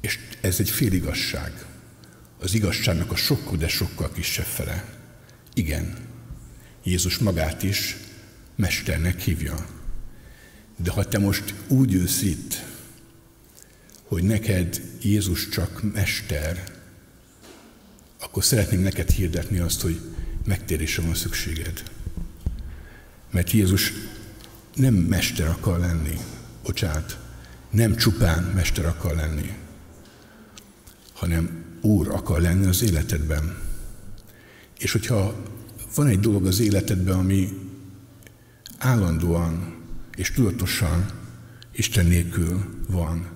És 0.00 0.18
ez 0.40 0.60
egy 0.60 0.70
féligasság. 0.70 1.66
Az 2.38 2.54
igazságnak 2.54 3.12
a 3.12 3.16
sokkal, 3.16 3.56
de 3.56 3.68
sokkal 3.68 4.12
kisebb 4.12 4.44
fele. 4.44 4.84
Igen, 5.54 5.96
Jézus 6.84 7.18
magát 7.18 7.62
is 7.62 7.96
mesternek 8.56 9.20
hívja. 9.20 9.66
De 10.76 10.90
ha 10.90 11.04
te 11.04 11.18
most 11.18 11.54
úgy 11.68 11.94
ülsz 11.94 12.22
itt, 12.22 12.64
hogy 14.02 14.22
neked 14.22 14.82
Jézus 15.02 15.48
csak 15.48 15.92
mester, 15.92 16.64
akkor 18.20 18.44
szeretném 18.44 18.80
neked 18.80 19.10
hirdetni 19.10 19.58
azt, 19.58 19.80
hogy 19.80 20.00
megtérésre 20.44 21.02
van 21.02 21.14
szükséged. 21.14 21.82
Mert 23.30 23.50
Jézus 23.50 23.92
nem 24.74 24.94
mester 24.94 25.48
akar 25.48 25.78
lenni, 25.78 26.18
bocsánat, 26.64 27.18
nem 27.70 27.96
csupán 27.96 28.42
mester 28.42 28.86
akar 28.86 29.14
lenni, 29.14 29.52
hanem 31.12 31.64
Úr 31.80 32.08
akar 32.08 32.40
lenni 32.40 32.66
az 32.66 32.82
életedben. 32.82 33.58
És 34.78 34.92
hogyha 34.92 35.44
van 35.94 36.06
egy 36.06 36.20
dolog 36.20 36.46
az 36.46 36.60
életedben, 36.60 37.18
ami 37.18 37.48
állandóan 38.78 39.74
és 40.16 40.30
tudatosan 40.32 41.10
Isten 41.72 42.06
nélkül 42.06 42.64
van, 42.88 43.26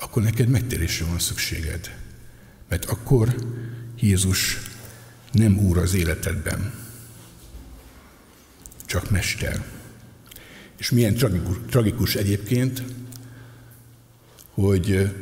akkor 0.00 0.22
neked 0.22 0.48
megtérésre 0.48 1.04
van 1.04 1.18
szükséged. 1.18 1.96
Mert 2.68 2.84
akkor 2.84 3.34
Jézus 4.00 4.58
nem 5.32 5.58
úr 5.58 5.78
az 5.78 5.94
életedben, 5.94 6.72
csak 8.90 9.10
mester. 9.10 9.64
És 10.76 10.90
milyen 10.90 11.14
tragikus, 11.14 11.56
tragikus 11.68 12.14
egyébként, 12.14 12.82
hogy 14.50 15.14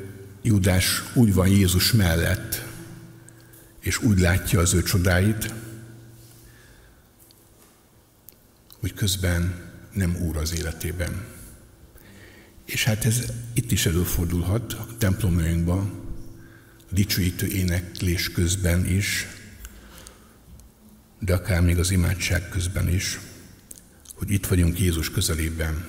Judás 0.42 1.02
úgy 1.14 1.34
van 1.34 1.48
Jézus 1.48 1.92
mellett, 1.92 2.64
és 3.80 4.02
úgy 4.02 4.18
látja 4.18 4.60
az 4.60 4.74
ő 4.74 4.82
csodáit, 4.82 5.54
hogy 8.80 8.94
közben 8.94 9.70
nem 9.92 10.16
úr 10.16 10.36
az 10.36 10.58
életében. 10.58 11.24
És 12.64 12.84
hát 12.84 13.04
ez 13.04 13.22
itt 13.52 13.70
is 13.70 13.86
előfordulhat 13.86 14.72
a 14.72 14.86
templomainkban, 14.98 15.92
a 16.90 16.94
dicsőítő 16.94 17.46
éneklés 17.46 18.32
közben 18.32 18.86
is, 18.86 19.26
de 21.18 21.34
akár 21.34 21.60
még 21.62 21.78
az 21.78 21.90
imádság 21.90 22.48
közben 22.48 22.88
is, 22.88 23.18
hogy 24.18 24.30
itt 24.30 24.46
vagyunk 24.46 24.80
Jézus 24.80 25.10
közelében, 25.10 25.88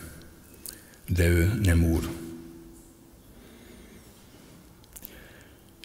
de 1.08 1.28
ő 1.28 1.60
nem 1.64 1.84
Úr. 1.84 2.10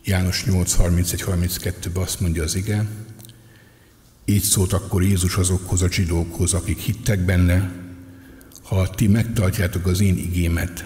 János 0.05 0.45
8.31-32-ben 0.47 2.03
azt 2.03 2.21
mondja 2.21 2.43
az 2.43 2.55
ige, 2.55 2.87
így 4.25 4.43
szólt 4.43 4.73
akkor 4.73 5.03
Jézus 5.03 5.37
azokhoz 5.37 5.83
a 5.83 5.91
zsidókhoz, 5.91 6.55
akik 6.55 6.79
hittek 6.79 7.21
benne, 7.21 7.73
ha 8.63 8.91
ti 8.91 9.07
megtartjátok 9.07 9.87
az 9.87 10.01
én 10.01 10.17
igémet, 10.17 10.85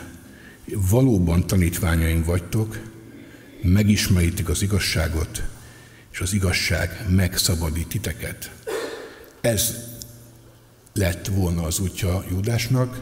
valóban 0.64 1.46
tanítványaim 1.46 2.24
vagytok, 2.24 2.78
megismeritek 3.62 4.48
az 4.48 4.62
igazságot, 4.62 5.42
és 6.12 6.20
az 6.20 6.32
igazság 6.32 7.06
megszabadít 7.08 7.88
titeket. 7.88 8.50
Ez 9.40 9.87
lett 10.98 11.26
volna 11.26 11.62
az 11.62 11.78
útja 11.78 12.24
Júdásnak, 12.30 13.00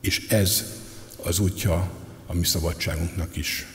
és 0.00 0.26
ez 0.28 0.64
az 1.22 1.38
útja 1.38 1.90
a 2.26 2.34
mi 2.34 2.44
szabadságunknak 2.44 3.36
is. 3.36 3.66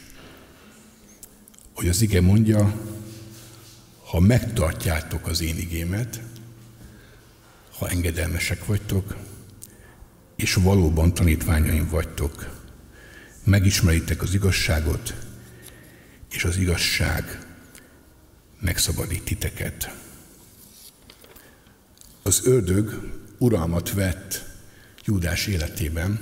Hogy 1.74 1.88
az 1.88 2.02
ige 2.02 2.22
mondja, 2.22 2.82
ha 4.06 4.20
megtartjátok 4.20 5.28
az 5.28 5.42
én 5.42 5.58
igémet, 5.58 6.22
ha 7.78 7.90
engedelmesek 7.90 8.66
vagytok, 8.66 9.16
és 10.36 10.54
valóban 10.54 11.14
tanítványaim 11.14 11.90
vagytok, 11.90 12.60
megismeritek 13.44 14.22
az 14.22 14.34
igazságot, 14.34 15.16
és 16.32 16.44
az 16.44 16.58
igazság 16.58 17.46
megszabadít 18.60 19.24
titeket. 19.24 19.96
Az 22.24 22.42
ördög 22.46 23.20
uralmat 23.42 23.94
vett 23.94 24.46
Júdás 25.06 25.48
életében, 25.48 26.20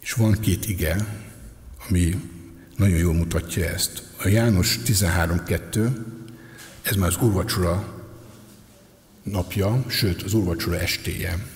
és 0.00 0.12
van 0.12 0.40
két 0.40 0.66
ige, 0.68 0.96
ami 1.88 2.20
nagyon 2.76 2.98
jól 2.98 3.14
mutatja 3.14 3.64
ezt. 3.64 4.02
A 4.16 4.28
János 4.28 4.78
13.2, 4.84 5.90
ez 6.82 6.96
már 6.96 7.08
az 7.08 7.16
urvacsora 7.20 8.02
napja, 9.22 9.84
sőt 9.88 10.22
az 10.22 10.32
urvacsora 10.32 10.78
estéje. 10.78 11.46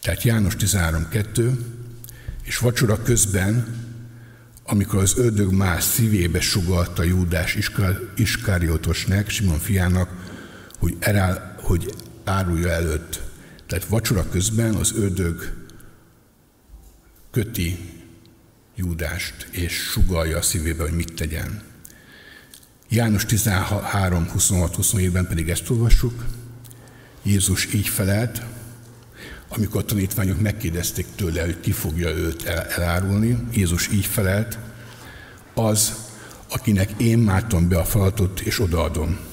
Tehát 0.00 0.22
János 0.22 0.56
13.2, 0.58 1.58
és 2.42 2.58
vacsora 2.58 3.02
közben 3.02 3.82
amikor 4.66 4.98
az 4.98 5.18
ördög 5.18 5.52
más 5.52 5.84
szívébe 5.84 6.40
sugalta 6.40 7.02
Júdás 7.02 7.58
Iskáriotosnek, 8.16 9.28
Simon 9.28 9.58
fiának, 9.58 10.33
hogy, 10.84 10.96
erál, 10.98 11.54
hogy 11.62 11.94
árulja 12.24 12.68
előtt. 12.68 13.22
Tehát 13.66 13.84
vacsora 13.84 14.28
közben 14.28 14.74
az 14.74 14.92
ördög 14.96 15.52
köti 17.30 17.78
Júdást, 18.76 19.48
és 19.50 19.72
sugalja 19.72 20.38
a 20.38 20.42
szívébe, 20.42 20.82
hogy 20.82 20.92
mit 20.92 21.14
tegyen. 21.14 21.62
János 22.88 23.26
13, 23.26 24.28
26, 24.28 24.76
27-ben 24.80 25.26
pedig 25.26 25.48
ezt 25.48 25.70
olvassuk. 25.70 26.24
Jézus 27.22 27.74
így 27.74 27.88
felelt, 27.88 28.42
amikor 29.48 29.80
a 29.80 29.84
tanítványok 29.84 30.40
megkérdezték 30.40 31.06
tőle, 31.14 31.44
hogy 31.44 31.60
ki 31.60 31.72
fogja 31.72 32.08
őt 32.08 32.42
elárulni, 32.44 33.38
Jézus 33.52 33.88
így 33.92 34.06
felelt, 34.06 34.58
az, 35.54 35.94
akinek 36.48 36.90
én 36.96 37.18
mártom 37.18 37.68
be 37.68 37.78
a 37.78 37.84
falatot, 37.84 38.40
és 38.40 38.60
odaadom. 38.60 39.32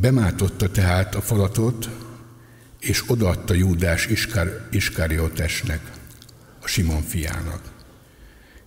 Bemártotta 0.00 0.70
tehát 0.70 1.14
a 1.14 1.20
falatot, 1.20 1.90
és 2.80 3.10
odaadta 3.10 3.54
Júdás 3.54 4.06
Iskár, 4.06 4.68
Iskáriotesnek, 4.70 5.90
a 6.62 6.66
Simon 6.66 7.02
fiának. 7.02 7.72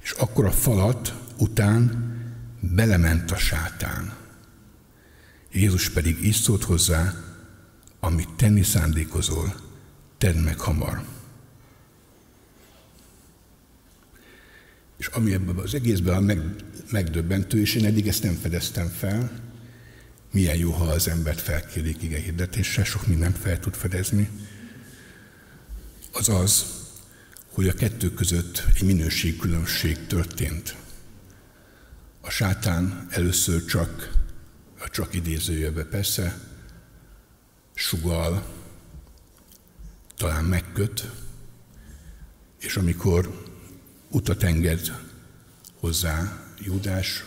És 0.04 0.12
akkor 0.12 0.46
a 0.46 0.52
falat 0.52 1.13
után 1.38 2.13
belement 2.60 3.32
a 3.32 3.38
sátán. 3.38 4.13
Jézus 5.52 5.89
pedig 5.89 6.26
így 6.26 6.36
szólt 6.36 6.63
hozzá, 6.63 7.13
amit 8.00 8.34
tenni 8.36 8.63
szándékozol, 8.63 9.56
tedd 10.18 10.36
meg 10.36 10.60
hamar. 10.60 11.04
És 14.98 15.08
ami 15.08 15.34
ebben 15.34 15.56
az 15.56 15.74
egészben 15.74 16.15
a 16.15 16.20
meg, 16.20 16.42
megdöbbentő, 16.92 17.60
és 17.60 17.76
én 17.76 17.86
eddig 17.86 18.08
ezt 18.08 18.24
nem 18.24 18.34
fedeztem 18.34 18.88
fel, 18.88 19.49
milyen 20.32 20.56
jó, 20.56 20.72
ha 20.72 20.86
az 20.86 21.08
embert 21.08 21.42
felkérik 21.42 22.04
ige 22.04 22.20
hirdetésre, 22.20 22.84
sok 22.84 23.08
mindent 23.08 23.38
fel 23.38 23.60
tud 23.60 23.74
fedezni, 23.74 24.30
az 26.12 26.30
az, 26.30 26.65
hogy 27.50 27.68
a 27.68 27.74
kettő 27.74 28.13
között 28.13 28.63
egy 28.76 28.84
minőségkülönbség 28.84 30.08
történt. 30.08 30.76
A 32.22 32.30
sátán 32.30 33.08
először 33.10 33.65
csak, 33.65 34.12
a 34.80 34.89
csak 34.89 35.13
idézőjebe 35.13 35.84
persze, 35.84 36.39
sugal, 37.74 38.46
talán 40.15 40.46
megköt, 40.46 41.12
és 42.60 42.76
amikor 42.76 43.46
utat 44.10 44.44
enged 44.44 44.92
hozzá 45.80 46.44
Júdás, 46.60 47.24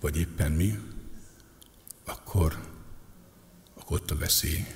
vagy 0.00 0.16
éppen 0.16 0.52
mi, 0.52 0.78
akkor, 2.08 2.58
akkor 3.74 4.00
ott 4.00 4.10
a 4.10 4.16
veszély 4.16 4.66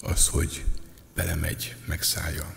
az, 0.00 0.28
hogy 0.28 0.64
belemegy, 1.14 1.76
megszállja. 1.86 2.54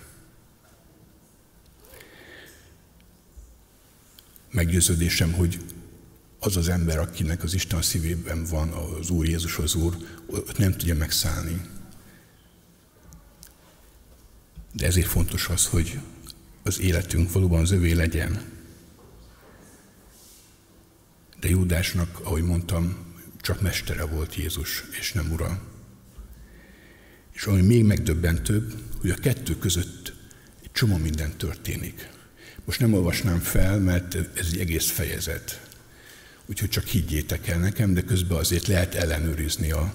Meggyőződésem, 4.52 5.34
hogy 5.34 5.60
az 6.40 6.58
az 6.58 6.70
ember, 6.70 6.98
akinek 6.98 7.44
az 7.44 7.54
Isten 7.54 7.82
szívében 7.82 8.44
van, 8.44 8.70
az 8.70 9.10
Úr 9.10 9.26
Jézus 9.26 9.58
az 9.58 9.76
Úr, 9.76 9.98
ott 10.28 10.58
nem 10.58 10.72
tudja 10.72 10.96
megszállni. 10.96 11.62
De 14.74 14.86
ezért 14.86 15.08
fontos 15.08 15.48
az, 15.48 15.68
hogy 15.68 16.00
az 16.64 16.80
életünk 16.80 17.32
valóban 17.32 17.62
az 17.62 17.72
övé 17.72 17.92
legyen. 17.92 18.56
De 21.40 21.50
Júdásnak, 21.50 22.20
ahogy 22.24 22.44
mondtam, 22.44 23.07
csak 23.48 23.62
mestere 23.62 24.04
volt 24.04 24.36
Jézus, 24.36 24.84
és 25.00 25.12
nem 25.12 25.32
ura. 25.32 25.62
És 27.34 27.44
ami 27.44 27.62
még 27.62 27.84
megdöbbentőbb, 27.84 28.74
hogy 29.02 29.10
a 29.10 29.16
kettő 29.16 29.58
között 29.58 30.14
egy 30.64 30.72
csomó 30.72 30.98
minden 30.98 31.38
történik. 31.38 32.10
Most 32.66 32.80
nem 32.80 32.94
olvasnám 32.94 33.40
fel, 33.40 33.80
mert 33.80 34.16
ez 34.16 34.48
egy 34.52 34.60
egész 34.60 34.90
fejezet. 34.90 35.62
Úgyhogy 36.46 36.70
csak 36.70 36.86
higgyétek 36.86 37.48
el 37.48 37.60
nekem, 37.60 37.94
de 37.94 38.02
közben 38.02 38.38
azért 38.38 38.68
lehet 38.68 38.96
ellenőrizni, 38.96 39.72
a, 39.72 39.94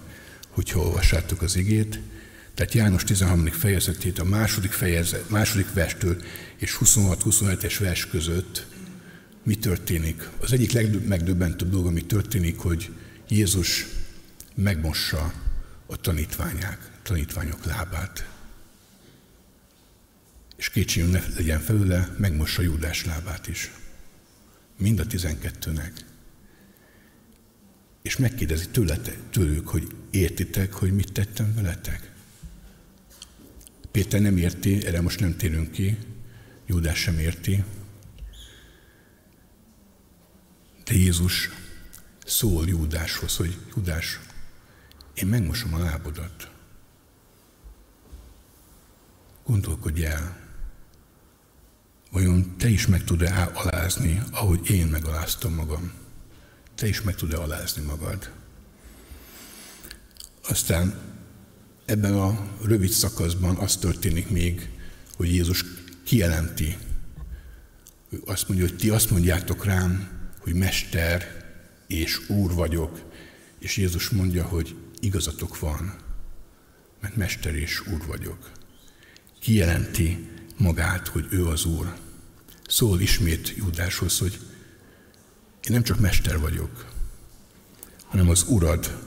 hogyha 0.49 0.81
olvassátok 0.81 1.43
az 1.43 1.57
igét. 1.57 2.01
Tehát 2.55 2.75
János 2.75 3.05
13. 3.05 3.47
fejezetét 3.47 4.19
a 4.19 4.25
második, 4.25 4.73
fejezet, 4.73 5.31
második 5.31 5.73
verstől 5.73 6.23
és 6.57 6.79
26-27-es 6.81 7.77
vers 7.79 8.07
között 8.07 8.67
mi 9.43 9.55
történik? 9.55 10.29
Az 10.41 10.53
egyik 10.53 10.73
legmegdöbbentőbb 10.73 11.71
dolog, 11.71 11.87
ami 11.87 12.05
történik, 12.05 12.59
hogy 12.59 12.91
Jézus 13.33 13.87
megmossa 14.55 15.33
a 15.87 15.97
tanítványák, 15.97 16.91
tanítványok 17.03 17.65
lábát. 17.65 18.29
És 20.57 20.71
kétségünk 20.71 21.13
ne 21.13 21.23
legyen 21.37 21.61
felőle, 21.61 22.15
megmossa 22.19 22.63
Júdás 22.63 23.05
lábát 23.05 23.47
is. 23.47 23.71
Mind 24.79 24.99
a 24.99 25.07
tizenkettőnek. 25.07 25.93
És 28.03 28.17
megkérdezi 28.17 28.69
tőlete, 28.69 29.17
tőlük, 29.31 29.69
hogy 29.69 29.97
értitek, 30.11 30.73
hogy 30.73 30.95
mit 30.95 31.13
tettem 31.13 31.55
veletek? 31.55 32.13
Péter 33.91 34.21
nem 34.21 34.37
érti, 34.37 34.87
erre 34.87 35.01
most 35.01 35.21
nem 35.21 35.37
térünk 35.37 35.71
ki, 35.71 35.99
Júdás 36.67 36.99
sem 36.99 37.19
érti, 37.19 37.65
de 40.85 40.95
Jézus 40.95 41.51
szól 42.33 42.69
Júdáshoz, 42.69 43.37
hogy 43.37 43.59
Júdás, 43.75 44.21
én 45.15 45.27
megmosom 45.27 45.75
a 45.75 45.79
lábodat. 45.79 46.51
Gondolkodj 49.45 50.05
el, 50.05 50.37
vajon 52.11 52.57
te 52.57 52.69
is 52.69 52.87
meg 52.87 53.05
tud-e 53.05 53.51
alázni, 53.55 54.23
ahogy 54.31 54.71
én 54.71 54.87
megaláztam 54.87 55.55
magam? 55.55 55.93
Te 56.75 56.87
is 56.87 57.03
meg 57.03 57.15
tud-e 57.15 57.37
alázni 57.37 57.83
magad? 57.83 58.31
Aztán 60.49 61.01
ebben 61.85 62.15
a 62.15 62.49
rövid 62.63 62.91
szakaszban 62.91 63.57
az 63.57 63.77
történik 63.77 64.31
még, 64.31 64.69
hogy 65.17 65.35
Jézus 65.35 65.65
kijelenti, 66.05 66.79
azt 68.25 68.49
mondja, 68.49 68.67
hogy 68.67 68.77
ti 68.77 68.91
azt 68.91 69.11
mondjátok 69.11 69.65
rám, 69.65 70.11
hogy 70.39 70.55
mester 70.55 71.42
és 71.93 72.29
úr 72.29 72.53
vagyok, 72.53 73.03
és 73.59 73.77
Jézus 73.77 74.09
mondja, 74.09 74.45
hogy 74.45 74.77
igazatok 75.01 75.59
van, 75.59 75.97
mert 77.01 77.17
mester 77.17 77.55
és 77.55 77.87
úr 77.87 78.07
vagyok. 78.07 78.51
Kijelenti 79.41 80.29
magát, 80.57 81.09
hogy 81.09 81.27
ő 81.31 81.47
az 81.47 81.65
úr. 81.65 81.97
Szól 82.69 83.01
ismét 83.01 83.55
Júdáshoz, 83.57 84.19
hogy 84.19 84.39
én 85.63 85.73
nem 85.73 85.83
csak 85.83 86.01
mester 86.01 86.39
vagyok, 86.39 86.87
hanem 88.05 88.29
az 88.29 88.45
urad, 88.49 88.99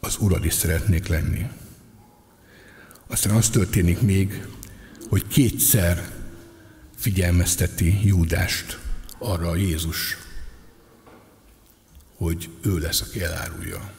az 0.00 0.16
urad 0.20 0.44
is 0.44 0.52
szeretnék 0.52 1.06
lenni. 1.06 1.46
Aztán 3.06 3.34
az 3.34 3.50
történik 3.50 4.00
még, 4.00 4.46
hogy 5.08 5.26
kétszer 5.26 6.12
figyelmezteti 6.96 8.06
Júdást 8.06 8.78
arra 9.18 9.48
a 9.48 9.56
Jézus, 9.56 10.16
hogy 12.24 12.50
ő 12.62 12.78
lesz, 12.78 13.00
aki 13.00 13.22
elárulja, 13.22 13.92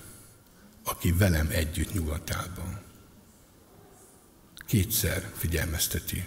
aki 0.83 1.11
velem 1.11 1.47
együtt 1.51 1.93
nyugatában. 1.93 2.81
Kétszer 4.67 5.31
figyelmezteti. 5.35 6.25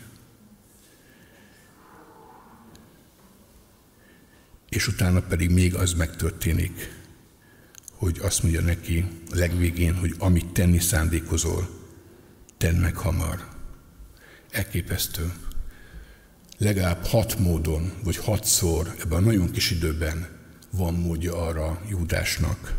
És 4.69 4.89
utána 4.89 5.21
pedig 5.21 5.51
még 5.51 5.75
az 5.75 5.93
megtörténik, 5.93 6.97
hogy 7.93 8.19
azt 8.23 8.43
mondja 8.43 8.61
neki 8.61 9.09
a 9.31 9.37
legvégén, 9.37 9.97
hogy 9.97 10.15
amit 10.19 10.53
tenni 10.53 10.79
szándékozol, 10.79 11.69
tedd 12.57 12.75
meg 12.75 12.97
hamar. 12.97 13.49
Elképesztő. 14.51 15.33
Legalább 16.59 17.05
hat 17.05 17.39
módon, 17.39 17.93
vagy 18.03 18.17
hatszor 18.17 18.95
ebben 18.99 19.19
a 19.19 19.27
nagyon 19.27 19.51
kis 19.51 19.71
időben 19.71 20.38
van 20.71 20.95
módja 20.95 21.47
arra 21.47 21.83
Júdásnak, 21.89 22.75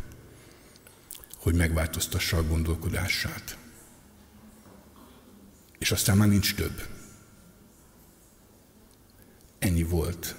hogy 1.37 1.55
megváltoztassa 1.55 2.37
a 2.37 2.47
gondolkodását. 2.47 3.57
És 5.79 5.91
aztán 5.91 6.17
már 6.17 6.27
nincs 6.27 6.55
több. 6.55 6.87
Ennyi 9.59 9.83
volt. 9.83 10.35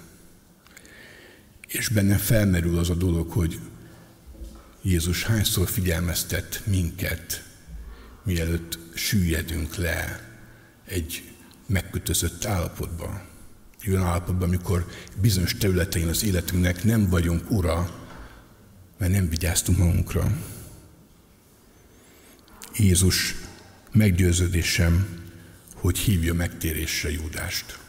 És 1.67 1.89
benne 1.89 2.17
felmerül 2.17 2.77
az 2.77 2.89
a 2.89 2.95
dolog, 2.95 3.31
hogy 3.31 3.59
Jézus 4.81 5.23
hányszor 5.23 5.67
figyelmeztet 5.69 6.61
minket, 6.65 7.43
mielőtt 8.23 8.79
süllyedünk 8.93 9.75
le 9.75 10.29
egy 10.85 11.33
megkötözött 11.65 12.45
állapotba. 12.45 13.30
Egy 13.81 13.89
olyan 13.89 14.03
állapotban, 14.03 14.47
amikor 14.47 14.87
bizonyos 15.21 15.57
területein 15.57 16.07
az 16.07 16.23
életünknek 16.23 16.83
nem 16.83 17.09
vagyunk 17.09 17.51
ura, 17.51 17.99
mert 18.97 19.11
nem 19.11 19.29
vigyáztunk 19.29 19.77
magunkra. 19.77 20.37
Jézus 22.75 23.35
meggyőződésem, 23.91 25.19
hogy 25.75 25.97
hívja 25.97 26.33
megtérésre 26.33 27.11
Júdást. 27.11 27.79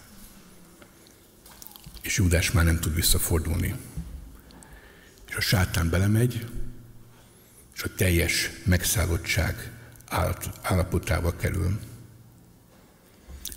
És 2.02 2.16
Júdás 2.16 2.50
már 2.50 2.64
nem 2.64 2.80
tud 2.80 2.94
visszafordulni. 2.94 3.74
És 5.28 5.34
a 5.34 5.40
sátán 5.40 5.90
belemegy, 5.90 6.46
és 7.74 7.82
a 7.82 7.94
teljes 7.96 8.50
megszállottság 8.64 9.72
állapotába 10.62 11.36
kerül. 11.36 11.78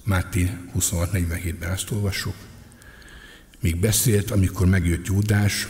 Máté 0.06 0.58
26.47-ben 0.78 1.72
ezt 1.72 1.92
olvassuk. 1.92 2.36
Még 3.60 3.80
beszélt, 3.80 4.32
amikor 4.32 4.68
megjött 4.68 5.06
Júdás, 5.06 5.68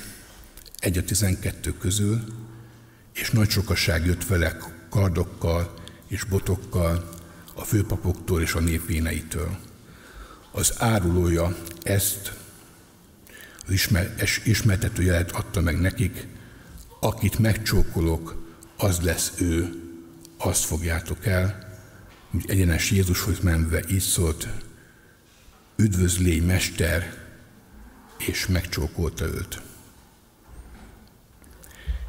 egy 0.79 0.97
a 0.97 1.03
tizenkettő 1.03 1.77
közül, 1.77 2.23
és 3.13 3.31
nagy 3.31 3.49
sokaság 3.49 4.05
jött 4.05 4.27
vele 4.27 4.57
kardokkal 4.89 5.73
és 6.07 6.23
botokkal 6.23 7.09
a 7.53 7.63
főpapoktól 7.63 8.41
és 8.41 8.53
a 8.53 8.59
népvéneitől. 8.59 9.57
Az 10.51 10.73
árulója 10.77 11.57
ezt 11.83 12.33
az 13.67 13.89
ismertető 14.43 15.03
jelet 15.03 15.31
adta 15.31 15.61
meg 15.61 15.79
nekik, 15.79 16.27
akit 16.99 17.39
megcsókolok, 17.39 18.43
az 18.77 18.99
lesz 18.99 19.31
ő, 19.37 19.73
azt 20.37 20.63
fogjátok 20.63 21.25
el, 21.25 21.64
hogy 22.35 22.49
egyenes 22.49 22.91
Jézushoz 22.91 23.39
menve 23.39 23.83
így 23.91 23.99
szólt, 23.99 24.47
üdvözlégy 25.75 26.45
mester, 26.45 27.23
és 28.17 28.47
megcsókolta 28.47 29.25
őt. 29.25 29.61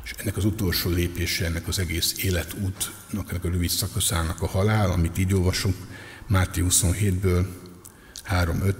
És 0.04 0.10
ennek 0.16 0.36
az 0.36 0.44
utolsó 0.44 0.90
lépése, 0.90 1.44
ennek 1.44 1.68
az 1.68 1.78
egész 1.78 2.14
életútnak, 2.22 3.30
ennek 3.30 3.44
a 3.44 3.48
rövid 3.48 3.70
szakaszának 3.70 4.42
a 4.42 4.46
halál, 4.46 4.90
amit 4.90 5.18
így 5.18 5.34
olvasunk 5.34 5.76
Máté 6.26 6.64
27-ből, 6.68 7.46
3-5, 8.28 8.74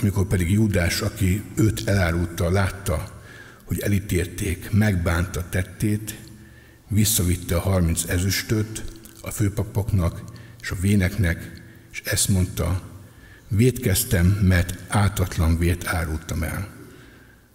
amikor 0.00 0.26
pedig 0.26 0.50
Júdás, 0.50 1.00
aki 1.00 1.42
őt 1.54 1.88
elárulta, 1.88 2.50
látta, 2.50 3.22
hogy 3.64 3.78
elítélték, 3.78 4.70
megbánta 4.70 5.48
tettét, 5.48 6.18
visszavitte 6.88 7.56
a 7.56 7.60
harminc 7.60 8.04
ezüstöt 8.04 8.82
a 9.20 9.30
főpapoknak 9.30 10.36
és 10.68 10.74
a 10.74 10.80
véneknek, 10.80 11.62
és 11.92 12.00
ezt 12.04 12.28
mondta, 12.28 12.82
védkeztem, 13.48 14.26
mert 14.26 14.74
átatlan 14.88 15.58
vért 15.58 15.86
árultam 15.86 16.42
el. 16.42 16.68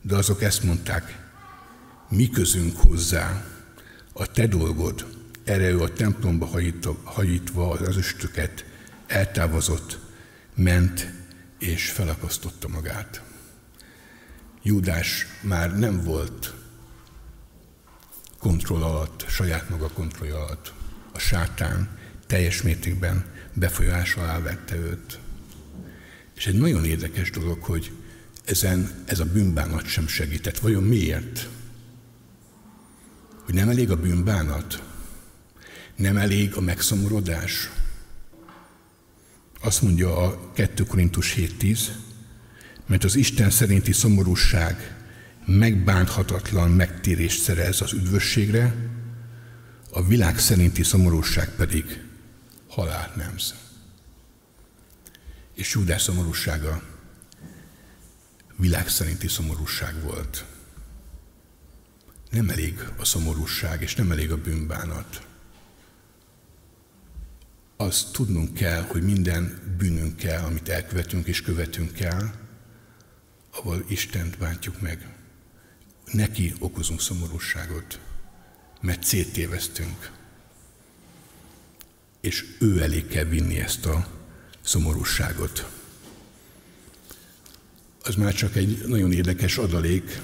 De 0.01 0.15
azok 0.15 0.41
ezt 0.41 0.63
mondták, 0.63 1.19
mi 2.09 2.29
közünk 2.29 2.77
hozzá, 2.77 3.45
a 4.13 4.31
te 4.31 4.47
dolgod, 4.47 5.05
erre 5.43 5.69
ő 5.69 5.81
a 5.81 5.93
templomba 5.93 6.49
hajítva 7.03 7.69
az 7.69 7.81
ezüstöket 7.81 8.65
eltávozott, 9.07 9.99
ment 10.55 11.11
és 11.59 11.89
felakasztotta 11.89 12.67
magát. 12.67 13.21
Júdás 14.63 15.27
már 15.41 15.77
nem 15.77 16.03
volt 16.03 16.53
kontroll 18.39 18.83
alatt, 18.83 19.25
saját 19.27 19.69
maga 19.69 19.89
kontroll 19.89 20.31
alatt. 20.31 20.73
A 21.11 21.19
sátán 21.19 22.01
teljes 22.27 22.61
mértékben 22.61 23.25
befolyás 23.53 24.15
alá 24.15 24.39
vette 24.39 24.75
őt. 24.75 25.19
És 26.35 26.47
egy 26.47 26.57
nagyon 26.57 26.85
érdekes 26.85 27.29
dolog, 27.29 27.63
hogy 27.63 27.91
ezen 28.45 29.03
ez 29.05 29.19
a 29.19 29.25
bűnbánat 29.25 29.87
sem 29.87 30.07
segített. 30.07 30.59
Vajon 30.59 30.83
miért? 30.83 31.49
Hogy 33.45 33.53
nem 33.53 33.69
elég 33.69 33.91
a 33.91 33.95
bűnbánat? 33.95 34.83
Nem 35.95 36.17
elég 36.17 36.55
a 36.55 36.61
megszomorodás? 36.61 37.69
Azt 39.61 39.81
mondja 39.81 40.17
a 40.17 40.51
2 40.53 40.83
Korintus 40.83 41.35
7.10, 41.35 41.79
mert 42.85 43.03
az 43.03 43.15
Isten 43.15 43.49
szerinti 43.49 43.91
szomorúság 43.91 44.97
megbánthatatlan 45.45 46.71
megtérést 46.71 47.41
szerez 47.41 47.81
az 47.81 47.93
üdvösségre, 47.93 48.75
a 49.91 50.03
világ 50.03 50.39
szerinti 50.39 50.83
szomorúság 50.83 51.49
pedig 51.55 52.03
halált 52.73 53.15
nemz. 53.15 53.55
És 55.53 55.73
Júdás 55.73 56.01
szomorúsága 56.01 56.83
világ 58.55 58.87
szerinti 58.87 59.27
szomorúság 59.27 60.01
volt. 60.01 60.45
Nem 62.29 62.49
elég 62.49 62.79
a 62.97 63.05
szomorúság, 63.05 63.81
és 63.81 63.95
nem 63.95 64.11
elég 64.11 64.31
a 64.31 64.41
bűnbánat. 64.41 65.27
Azt 67.75 68.11
tudnunk 68.11 68.53
kell, 68.53 68.81
hogy 68.81 69.03
minden 69.03 69.75
bűnünkkel, 69.77 70.45
amit 70.45 70.69
elkövetünk 70.69 71.27
és 71.27 71.41
követünk 71.41 71.99
el, 71.99 72.33
ahol 73.51 73.85
Istent 73.87 74.37
bántjuk 74.37 74.81
meg. 74.81 75.15
Neki 76.11 76.53
okozunk 76.59 77.01
szomorúságot, 77.01 77.99
mert 78.81 79.03
széttéveztünk. 79.03 80.22
És 82.23 82.45
ő 82.59 82.81
elé 82.81 83.05
kell 83.07 83.23
vinni 83.23 83.59
ezt 83.59 83.85
a 83.85 84.07
szomorúságot. 84.61 85.67
Az 88.03 88.15
már 88.15 88.33
csak 88.33 88.55
egy 88.55 88.83
nagyon 88.87 89.11
érdekes 89.11 89.57
adalék, 89.57 90.21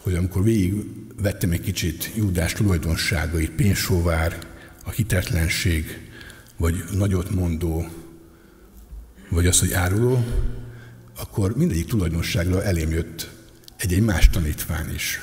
hogy 0.00 0.14
amikor 0.14 0.42
végig 0.42 0.74
vettem 1.16 1.50
egy 1.50 1.60
kicsit 1.60 2.10
Júdás 2.16 2.52
tulajdonságait, 2.52 3.50
pénzsóvár, 3.50 4.38
a 4.84 4.90
hitetlenség, 4.90 6.10
vagy 6.56 6.84
nagyot 6.92 7.30
mondó, 7.30 7.88
vagy 9.28 9.46
az, 9.46 9.60
hogy 9.60 9.72
áruló, 9.72 10.24
akkor 11.16 11.56
mindegyik 11.56 11.86
tulajdonságra 11.86 12.64
elém 12.64 12.90
jött 12.90 13.30
egy-egy 13.76 14.02
más 14.02 14.30
tanítvány 14.30 14.94
is. 14.94 15.20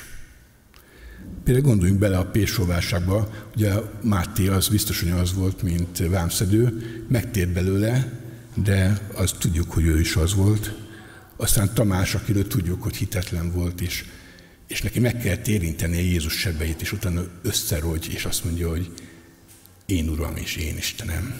Például 1.44 1.66
gondoljunk 1.66 2.00
bele 2.00 2.18
a 2.18 2.26
Pérsóválságba, 2.26 3.30
ugye 3.56 3.74
Máté 4.02 4.48
az 4.48 4.68
biztos, 4.68 5.02
hogy 5.02 5.12
az 5.12 5.34
volt, 5.34 5.62
mint 5.62 5.98
vámszedő, 5.98 6.82
megtért 7.08 7.50
belőle, 7.50 8.20
de 8.56 9.10
azt 9.14 9.38
tudjuk, 9.38 9.72
hogy 9.72 9.86
ő 9.86 10.00
is 10.00 10.16
az 10.16 10.36
volt. 10.36 10.74
Aztán 11.36 11.74
Tamás, 11.74 12.16
akiről 12.16 12.48
tudjuk, 12.48 12.84
hogy 12.84 12.96
hitetlen 12.96 13.52
volt, 13.52 13.82
és, 13.82 14.06
és 14.68 14.82
neki 14.82 15.00
meg 15.00 15.18
kell 15.18 15.38
érinteni 15.46 15.98
a 15.98 16.02
Jézus 16.02 16.34
sebeit, 16.34 16.82
és 16.82 16.92
utána 16.92 17.22
összerogy, 17.42 18.10
és 18.14 18.26
azt 18.26 18.44
mondja, 18.44 18.70
hogy 18.70 18.92
én 19.86 20.10
Uram 20.10 20.36
és 20.36 20.56
én 20.56 20.78
Istenem. 20.78 21.40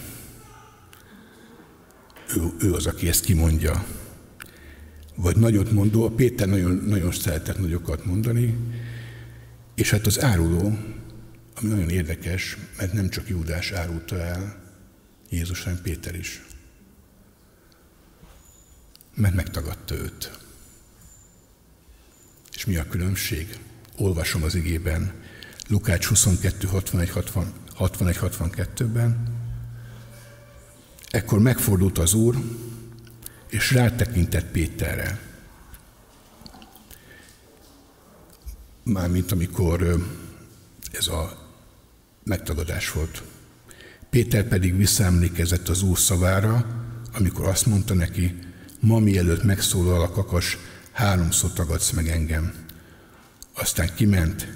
Ő, 2.36 2.40
ő 2.58 2.72
az, 2.72 2.86
aki 2.86 3.08
ezt 3.08 3.24
kimondja. 3.24 3.84
Vagy 5.14 5.36
nagyot 5.36 5.72
mondó, 5.72 6.04
a 6.04 6.10
Péter 6.10 6.48
nagyon, 6.48 6.84
nagyon 6.86 7.12
szeretett 7.12 7.58
nagyokat 7.58 8.04
mondani, 8.04 8.56
és 9.74 9.90
hát 9.90 10.06
az 10.06 10.22
áruló, 10.22 10.78
ami 11.54 11.68
nagyon 11.68 11.88
érdekes, 11.88 12.56
mert 12.76 12.92
nem 12.92 13.08
csak 13.08 13.28
Júdás 13.28 13.72
árulta 13.72 14.20
el 14.20 14.62
Jézus, 15.28 15.62
hanem 15.62 15.82
Péter 15.82 16.14
is. 16.14 16.42
Mert 19.14 19.34
megtagadta 19.34 19.94
őt. 19.94 20.38
És 22.54 22.64
mi 22.64 22.76
a 22.76 22.88
különbség? 22.88 23.58
Olvasom 23.96 24.42
az 24.42 24.54
igében, 24.54 25.12
Lukács 25.68 26.06
22, 26.06 26.66
61, 26.66 27.10
60, 27.10 27.52
61-62-ben. 27.78 29.40
Ekkor 31.10 31.38
megfordult 31.38 31.98
az 31.98 32.14
Úr, 32.14 32.36
és 33.48 33.70
rátekintett 33.70 34.50
Péterre. 34.50 35.31
Mármint 38.82 39.32
amikor 39.32 40.06
ez 40.92 41.06
a 41.06 41.50
megtagadás 42.24 42.92
volt. 42.92 43.22
Péter 44.10 44.48
pedig 44.48 44.76
visszaemlékezett 44.76 45.68
az 45.68 45.82
Úr 45.82 45.98
szavára, 45.98 46.66
amikor 47.12 47.46
azt 47.46 47.66
mondta 47.66 47.94
neki, 47.94 48.38
ma 48.80 48.98
mielőtt 48.98 49.42
megszólal 49.42 50.02
a 50.02 50.10
kakas, 50.10 50.58
háromszor 50.92 51.52
tagadsz 51.52 51.90
meg 51.90 52.08
engem. 52.08 52.54
Aztán 53.52 53.94
kiment, 53.94 54.48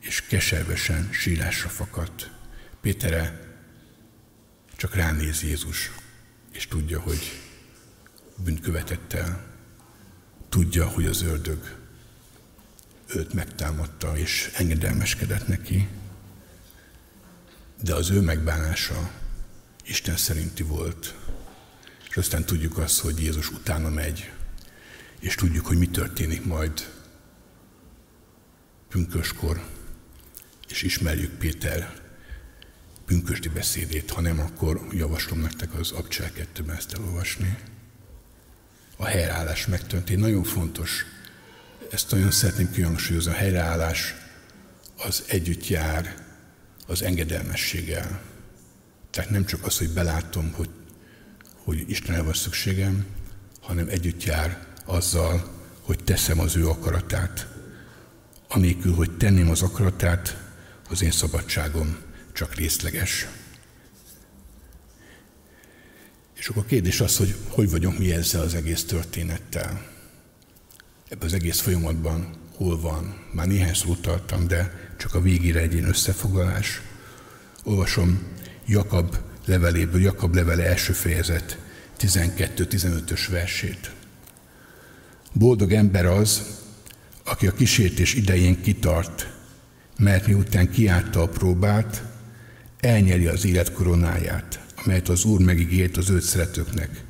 és 0.00 0.22
keservesen 0.22 1.08
sírásra 1.12 1.68
fakadt. 1.68 2.30
Pétere 2.80 3.48
csak 4.76 4.94
ránéz 4.94 5.42
Jézus, 5.42 5.90
és 6.52 6.66
tudja, 6.68 7.00
hogy 7.00 7.40
bűnt 8.44 8.60
követett 8.60 9.12
el. 9.12 9.46
Tudja, 10.48 10.86
hogy 10.86 11.06
az 11.06 11.22
ördög 11.22 11.79
őt 13.14 13.32
megtámadta, 13.32 14.18
és 14.18 14.50
engedelmeskedett 14.56 15.46
neki. 15.46 15.88
De 17.82 17.94
az 17.94 18.10
ő 18.10 18.20
megbánása 18.20 19.10
Isten 19.84 20.16
szerinti 20.16 20.62
volt. 20.62 21.14
És 22.08 22.16
aztán 22.16 22.44
tudjuk 22.44 22.78
azt, 22.78 23.00
hogy 23.00 23.20
Jézus 23.20 23.50
utána 23.50 23.88
megy, 23.88 24.30
és 25.20 25.34
tudjuk, 25.34 25.66
hogy 25.66 25.78
mi 25.78 25.88
történik 25.88 26.44
majd 26.44 26.92
pünköskor, 28.88 29.66
és 30.68 30.82
ismerjük 30.82 31.30
Péter 31.30 32.00
pünkösdi 33.06 33.48
beszédét, 33.48 34.10
ha 34.10 34.20
nem, 34.20 34.40
akkor 34.40 34.86
javaslom 34.92 35.40
nektek 35.40 35.74
az 35.74 35.90
Abcsel 35.90 36.32
2 36.32 36.72
ezt 36.72 36.92
elolvasni. 36.92 37.58
A 38.96 39.04
helyreállás 39.04 39.66
megtörtént. 39.66 40.20
Nagyon 40.20 40.42
fontos, 40.42 41.04
ezt 41.90 42.10
nagyon 42.10 42.30
szeretném 42.30 42.70
kihangsúlyozni, 42.70 43.32
a 43.32 43.34
helyreállás 43.34 44.14
az 44.96 45.24
együtt 45.26 45.68
jár 45.68 46.14
az 46.86 47.02
engedelmességgel. 47.02 48.20
Tehát 49.10 49.30
nem 49.30 49.44
csak 49.44 49.66
az, 49.66 49.78
hogy 49.78 49.90
belátom, 49.90 50.52
hogy, 50.52 50.70
hogy 51.64 51.84
Istenre 51.90 52.22
van 52.22 52.32
szükségem, 52.32 53.06
hanem 53.60 53.88
együtt 53.88 54.24
jár 54.24 54.66
azzal, 54.84 55.58
hogy 55.80 56.04
teszem 56.04 56.40
az 56.40 56.56
ő 56.56 56.68
akaratát. 56.68 57.46
Anélkül, 58.48 58.94
hogy 58.94 59.16
tenném 59.16 59.50
az 59.50 59.62
akaratát, 59.62 60.36
az 60.88 61.02
én 61.02 61.10
szabadságom 61.10 61.98
csak 62.32 62.54
részleges. 62.54 63.26
És 66.34 66.48
akkor 66.48 66.62
a 66.62 66.66
kérdés 66.66 67.00
az, 67.00 67.16
hogy 67.16 67.34
hogy 67.48 67.70
vagyunk 67.70 67.98
mi 67.98 68.12
ezzel 68.12 68.40
az 68.40 68.54
egész 68.54 68.84
történettel. 68.84 69.89
Ebben 71.10 71.26
az 71.26 71.32
egész 71.32 71.60
folyamatban 71.60 72.34
hol 72.54 72.80
van. 72.80 73.14
Már 73.32 73.46
néhányszor 73.46 73.88
utaltam, 73.88 74.46
de 74.46 74.90
csak 74.98 75.14
a 75.14 75.20
végére 75.20 75.60
egy 75.60 75.72
ilyen 75.72 75.88
összefoglalás. 75.88 76.80
Olvasom 77.64 78.22
Jakab 78.66 79.16
leveléből, 79.44 80.00
Jakab 80.00 80.34
levele 80.34 80.64
első 80.64 80.92
fejezet 80.92 81.58
12-15-ös 82.00 83.26
versét. 83.30 83.92
Boldog 85.32 85.72
ember 85.72 86.06
az, 86.06 86.42
aki 87.24 87.46
a 87.46 87.52
kísértés 87.52 88.14
idején 88.14 88.62
kitart, 88.62 89.32
mert 89.98 90.26
miután 90.26 90.70
kiállta 90.70 91.22
a 91.22 91.28
próbát, 91.28 92.02
elnyeri 92.80 93.26
az 93.26 93.44
élet 93.44 93.72
koronáját, 93.72 94.60
amelyet 94.84 95.08
az 95.08 95.24
Úr 95.24 95.40
megígért 95.40 95.96
az 95.96 96.10
őt 96.10 96.22
szeretőknek. 96.22 97.04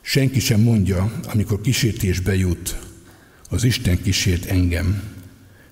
Senki 0.00 0.40
sem 0.40 0.60
mondja, 0.60 1.20
amikor 1.32 1.60
kísértésbe 1.60 2.36
jut, 2.36 2.83
az 3.54 3.64
Isten 3.64 4.02
kísért 4.02 4.44
engem, 4.44 5.02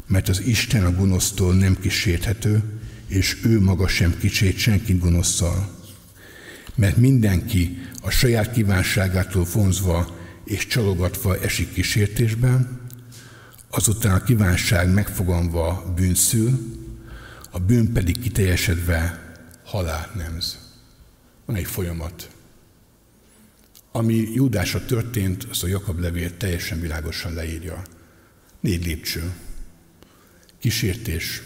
mert 0.06 0.28
az 0.28 0.40
Isten 0.40 0.84
a 0.84 0.94
gonosztól 0.94 1.54
nem 1.54 1.80
kísérthető, 1.80 2.62
és 3.06 3.38
ő 3.44 3.60
maga 3.60 3.88
sem 3.88 4.18
kísért 4.18 4.56
senki 4.56 4.92
gonoszszal. 4.92 5.80
Mert 6.74 6.96
mindenki 6.96 7.78
a 8.02 8.10
saját 8.10 8.52
kívánságától 8.52 9.46
vonzva 9.52 10.16
és 10.44 10.66
csalogatva 10.66 11.40
esik 11.40 11.72
kísértésben, 11.72 12.80
azután 13.70 14.14
a 14.14 14.22
kívánság 14.22 14.92
megfogalmva 14.92 15.92
bűnszül, 15.96 16.58
a 17.50 17.58
bűn 17.58 17.92
pedig 17.92 18.20
kiteljesedve 18.20 19.32
halált 19.64 20.14
nemz. 20.14 20.58
Van 21.46 21.56
egy 21.56 21.66
folyamat. 21.66 22.30
Ami 23.92 24.14
Júdásra 24.14 24.84
történt, 24.84 25.44
azt 25.44 25.62
a 25.62 25.66
Jakab 25.66 25.98
levél 25.98 26.36
teljesen 26.36 26.80
világosan 26.80 27.34
leírja. 27.34 27.82
Négy 28.60 28.86
lépcső. 28.86 29.32
Kísértés, 30.58 31.42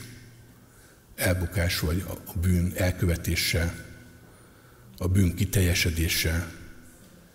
elbukás 1.17 1.81
vagy 1.81 2.05
a 2.09 2.39
bűn 2.39 2.73
elkövetése, 2.77 3.85
a 4.99 5.09
bűn 5.09 5.35
kiteljesedése, 5.35 6.53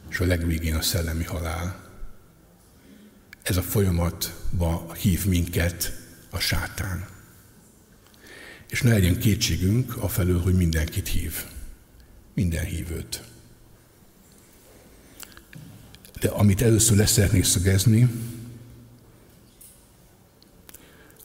és 0.10 0.20
a 0.20 0.26
legvégén 0.26 0.76
a 0.76 0.82
szellemi 0.82 1.24
halál. 1.24 1.90
Ez 3.42 3.58
a 3.58 3.62
folyamatba 3.62 4.94
hív 4.94 5.26
minket 5.26 6.00
a 6.30 6.40
sátán. 6.40 7.08
És 8.70 8.82
ne 8.82 8.90
legyen 8.90 9.20
kétségünk 9.20 9.98
afelől, 9.98 10.40
hogy 10.40 10.56
mindenkit 10.56 11.08
hív. 11.08 11.44
Minden 12.34 12.66
hívőt. 12.66 13.31
De 16.22 16.30
amit 16.30 16.62
először 16.62 16.98
lesz 16.98 17.12
szeretnék 17.12 17.44
szögezni, 17.44 18.10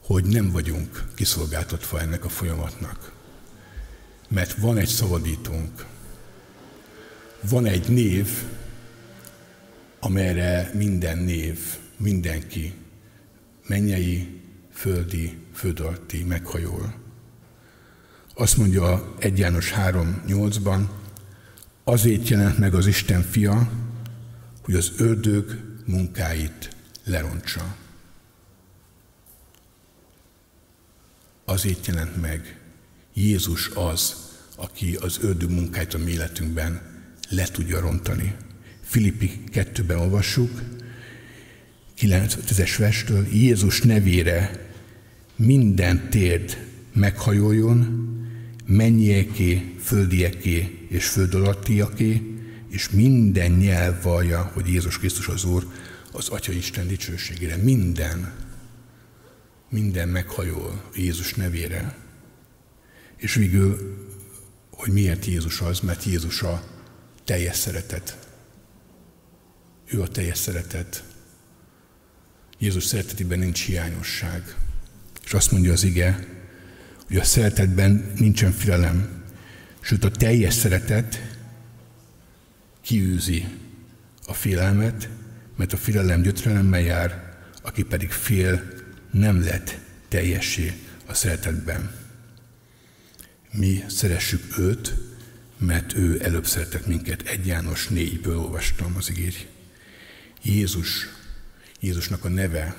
hogy 0.01 0.25
nem 0.25 0.51
vagyunk 0.51 1.03
kiszolgáltatva 1.15 1.99
ennek 1.99 2.25
a 2.25 2.29
folyamatnak. 2.29 3.11
Mert 4.27 4.53
van 4.53 4.77
egy 4.77 4.87
szabadítónk. 4.87 5.85
Van 7.41 7.65
egy 7.65 7.89
név, 7.89 8.29
amelyre 9.99 10.71
minden 10.73 11.17
név, 11.17 11.59
mindenki, 11.97 12.73
mennyei, 13.67 14.41
földi, 14.73 15.37
földalatti 15.53 16.23
meghajol. 16.23 16.93
Azt 18.35 18.57
mondja 18.57 19.15
1 19.19 19.37
János 19.37 19.73
3.8-ban, 19.73 20.87
azért 21.83 22.27
jelent 22.27 22.57
meg 22.57 22.73
az 22.73 22.87
Isten 22.87 23.21
fia, 23.21 23.69
hogy 24.67 24.75
az 24.75 24.91
ördög 24.97 25.63
munkáit 25.85 26.69
lerontsa. 27.03 27.75
Azért 31.45 31.85
jelent 31.87 32.21
meg 32.21 32.59
Jézus 33.13 33.69
az, 33.69 34.15
aki 34.55 34.95
az 34.95 35.17
ördög 35.21 35.49
munkáit 35.49 35.93
a 35.93 35.97
mi 35.97 36.11
életünkben 36.11 36.81
le 37.29 37.43
tudja 37.43 37.79
rontani. 37.79 38.35
Filippi 38.81 39.43
2-ben 39.51 39.97
olvassuk, 39.97 40.61
9-es 41.99 42.75
verstől, 42.77 43.27
Jézus 43.27 43.81
nevére 43.81 44.69
minden 45.35 46.09
térd 46.09 46.57
meghajoljon, 46.93 47.79
mennyieké, 48.65 49.75
földieké 49.79 50.87
és 50.89 51.07
föld 51.07 51.33
alattiaké, 51.33 52.36
és 52.69 52.89
minden 52.89 53.51
nyelv 53.51 54.03
vallja, 54.03 54.51
hogy 54.53 54.67
Jézus 54.67 54.97
Krisztus 54.97 55.27
az 55.27 55.43
Úr 55.43 55.67
az 56.11 56.29
Atya 56.29 56.51
Isten 56.51 56.87
dicsőségére. 56.87 57.55
Minden, 57.55 58.33
minden 59.69 60.09
meghajol 60.09 60.89
Jézus 60.95 61.33
nevére. 61.33 61.97
És 63.17 63.33
végül, 63.33 63.95
hogy 64.71 64.91
miért 64.91 65.25
Jézus 65.25 65.61
az? 65.61 65.79
Mert 65.79 66.03
Jézus 66.03 66.41
a 66.41 66.63
teljes 67.23 67.55
szeretet. 67.55 68.17
Ő 69.85 70.01
a 70.01 70.07
teljes 70.07 70.37
szeretet. 70.37 71.03
Jézus 72.57 72.83
szeretetében 72.83 73.39
nincs 73.39 73.65
hiányosság. 73.65 74.55
És 75.23 75.33
azt 75.33 75.51
mondja 75.51 75.71
az 75.71 75.83
ige, 75.83 76.27
hogy 77.07 77.17
a 77.17 77.23
szeretetben 77.23 78.11
nincsen 78.17 78.51
félelem, 78.51 79.23
sőt 79.79 80.03
a 80.03 80.11
teljes 80.11 80.53
szeretet 80.53 81.36
kiűzi 82.87 83.47
a 84.25 84.33
félelmet, 84.33 85.09
mert 85.55 85.73
a 85.73 85.77
félelem 85.77 86.21
gyötrelemmel 86.21 86.79
jár, 86.79 87.37
aki 87.61 87.83
pedig 87.83 88.11
fél, 88.11 88.63
nem 89.11 89.43
lett 89.43 89.77
teljessé 90.07 90.73
a 91.05 91.13
szeretetben. 91.13 91.91
Mi 93.51 93.83
szeressük 93.87 94.57
őt, 94.57 94.93
mert 95.57 95.93
ő 95.93 96.23
előbb 96.23 96.45
szeretett 96.45 96.87
minket. 96.87 97.21
Egy 97.21 97.45
János 97.45 97.87
négyből 97.87 98.37
olvastam 98.37 98.95
az 98.97 99.09
ígér. 99.09 99.47
Jézus, 100.43 101.07
Jézusnak 101.79 102.25
a 102.25 102.29
neve, 102.29 102.75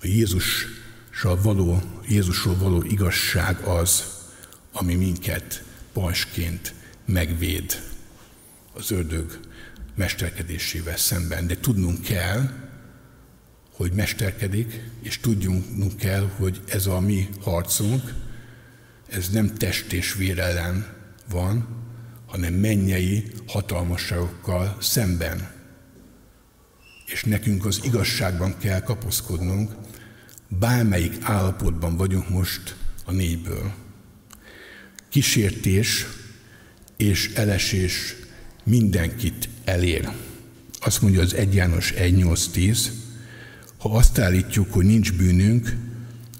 a 0.00 0.06
Jézussal 0.06 1.42
való, 1.42 1.82
Jézusról 2.08 2.56
való 2.56 2.82
igazság 2.82 3.58
az, 3.60 4.04
ami 4.72 4.94
minket 4.94 5.64
pajsként 5.92 6.74
megvéd 7.04 7.91
az 8.72 8.90
ördög 8.90 9.40
mesterkedésével 9.94 10.96
szemben. 10.96 11.46
De 11.46 11.56
tudnunk 11.56 12.02
kell, 12.02 12.50
hogy 13.72 13.92
mesterkedik, 13.92 14.80
és 15.00 15.18
tudjunk 15.18 15.96
kell, 15.96 16.30
hogy 16.36 16.60
ez 16.68 16.86
a 16.86 17.00
mi 17.00 17.28
harcunk, 17.40 18.14
ez 19.08 19.28
nem 19.28 19.54
test 19.54 19.92
és 19.92 20.14
vér 20.14 20.38
ellen 20.38 20.86
van, 21.30 21.68
hanem 22.26 22.54
mennyei 22.54 23.30
hatalmasságokkal 23.46 24.76
szemben. 24.80 25.50
És 27.06 27.24
nekünk 27.24 27.64
az 27.64 27.80
igazságban 27.84 28.58
kell 28.58 28.80
kapaszkodnunk, 28.80 29.72
bármelyik 30.48 31.16
állapotban 31.22 31.96
vagyunk 31.96 32.28
most 32.28 32.76
a 33.04 33.12
négyből. 33.12 33.72
Kísértés 35.08 36.06
és 36.96 37.32
elesés 37.34 38.16
mindenkit 38.62 39.48
elér. 39.64 40.10
Azt 40.80 41.02
mondja 41.02 41.20
az 41.20 41.34
1 41.34 41.54
János 41.54 41.92
1.8.10, 41.92 42.78
ha 43.78 43.96
azt 43.96 44.18
állítjuk, 44.18 44.72
hogy 44.72 44.84
nincs 44.84 45.12
bűnünk, 45.12 45.76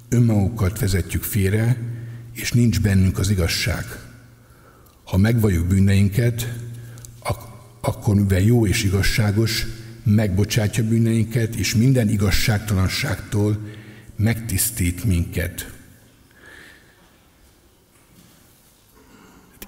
önmagukat 0.09 0.79
vezetjük 0.79 1.23
félre, 1.23 1.77
és 2.33 2.53
nincs 2.53 2.81
bennünk 2.81 3.19
az 3.19 3.31
igazság. 3.31 3.85
Ha 5.05 5.17
megvalljuk 5.17 5.67
bűneinket, 5.67 6.53
ak- 7.19 7.49
akkor 7.81 8.15
mivel 8.15 8.41
jó 8.41 8.67
és 8.67 8.85
igazságos, 8.85 9.67
megbocsátja 10.05 10.85
bűneinket, 10.85 11.55
és 11.55 11.75
minden 11.75 12.09
igazságtalanságtól 12.09 13.59
megtisztít 14.17 15.05
minket. 15.05 15.73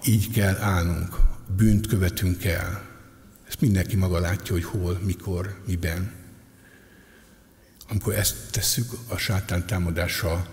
Így 0.06 0.30
kell 0.30 0.56
állnunk 0.56 1.33
bűnt 1.56 1.86
követünk 1.86 2.44
el. 2.44 2.92
Ezt 3.48 3.60
mindenki 3.60 3.96
maga 3.96 4.18
látja, 4.18 4.52
hogy 4.52 4.64
hol, 4.64 5.00
mikor, 5.04 5.62
miben. 5.66 6.12
Amikor 7.88 8.14
ezt 8.14 8.36
tesszük, 8.50 8.92
a 9.08 9.16
sátán 9.16 9.66
támadása 9.66 10.48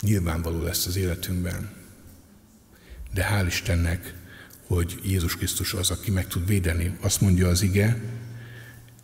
nyilvánvaló 0.00 0.62
lesz 0.62 0.86
az 0.86 0.96
életünkben. 0.96 1.70
De 3.14 3.28
hál' 3.30 3.46
Istennek, 3.46 4.14
hogy 4.66 5.00
Jézus 5.04 5.36
Krisztus 5.36 5.72
az, 5.72 5.90
aki 5.90 6.10
meg 6.10 6.26
tud 6.26 6.46
védeni. 6.46 6.96
Azt 7.00 7.20
mondja 7.20 7.48
az 7.48 7.62
ige, 7.62 8.00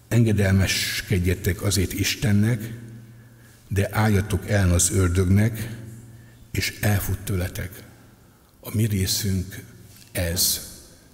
engedelmeskedjetek 0.09 1.63
azért 1.63 1.93
Istennek, 1.93 2.73
de 3.69 3.89
álljatok 3.91 4.49
el 4.49 4.73
az 4.73 4.91
ördögnek, 4.91 5.69
és 6.51 6.79
elfut 6.81 7.19
tőletek. 7.19 7.83
A 8.61 8.75
mi 8.75 8.85
részünk 8.85 9.65
ez 10.13 10.72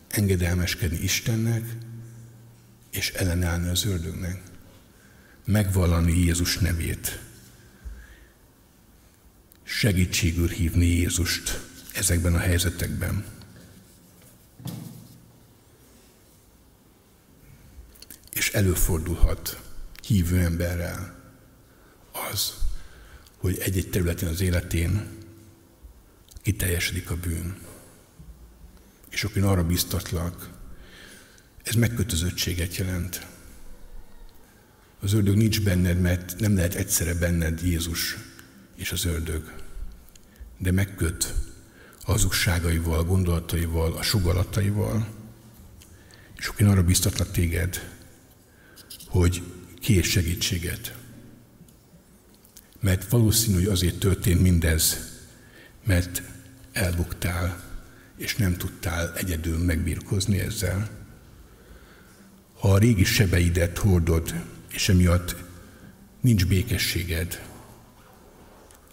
engedelmeskedni 0.09 0.99
Istennek, 0.99 1.64
és 2.90 3.11
ellenállni 3.11 3.68
az 3.68 3.85
ördögnek. 3.85 4.42
Megvallani 5.44 6.18
Jézus 6.18 6.59
nevét. 6.59 7.21
Segítségül 9.62 10.49
hívni 10.49 10.87
Jézust 10.87 11.61
ezekben 11.94 12.35
a 12.35 12.38
helyzetekben. 12.38 13.25
És 18.33 18.51
előfordulhat 18.51 19.62
hívő 20.07 20.38
emberrel 20.38 21.16
az, 22.33 22.55
hogy 23.37 23.59
egy-egy 23.59 23.90
területen 23.90 24.29
az 24.29 24.40
életén 24.40 25.09
kiteljesedik 26.42 27.11
a 27.11 27.16
bűn 27.16 27.67
és 29.18 29.24
akik 29.24 29.44
arra 29.44 29.64
biztatlak, 29.64 30.50
ez 31.62 31.74
megkötözöttséget 31.74 32.76
jelent. 32.76 33.26
Az 35.00 35.12
ördög 35.12 35.37
nincs 35.37 35.62
benned, 35.62 36.00
mert 36.00 36.38
nem 36.38 36.54
lehet 36.54 36.74
egyszerre 36.74 37.14
benned 37.14 37.62
Jézus 37.62 38.16
és 38.76 38.92
az 38.92 39.04
ördög. 39.04 39.52
De 40.59 40.72
megköt 40.72 41.34
hazugságaival, 42.03 43.05
gondolataival, 43.05 43.93
a 43.93 44.03
sugalataival, 44.03 45.09
és 46.36 46.47
akik 46.47 46.66
arra 46.66 46.82
biztatlak 46.82 47.30
téged, 47.30 47.90
hogy 49.07 49.43
kér 49.80 50.05
segítséget. 50.05 50.97
Mert 52.80 53.11
valószínű, 53.11 53.55
hogy 53.55 53.72
azért 53.72 53.99
történt 53.99 54.40
mindez, 54.40 54.99
mert 55.84 56.22
elbuktál, 56.72 57.68
és 58.19 58.37
nem 58.37 58.57
tudtál 58.57 59.12
egyedül 59.16 59.59
megbírkozni 59.59 60.39
ezzel. 60.39 60.89
Ha 62.61 62.73
a 62.73 62.79
régi 62.79 63.05
sebeidet 63.05 63.79
hordod, 63.79 64.35
és 64.73 64.89
emiatt 64.89 65.37
nincs 66.21 66.47
békességed, 66.47 67.43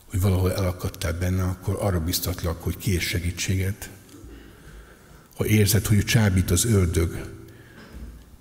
hogy 0.06 0.22
valahol 0.22 0.54
elakadtál 0.54 1.14
benne, 1.14 1.44
akkor 1.44 1.78
arra 1.80 2.00
biztatlak, 2.00 2.64
hogy 2.64 2.78
kér 2.78 3.02
segítséget. 3.02 3.90
Ha 5.36 5.46
érzed, 5.46 5.86
hogy 5.86 6.06
csábít 6.06 6.52
az 6.52 6.66
ördög, 6.66 7.34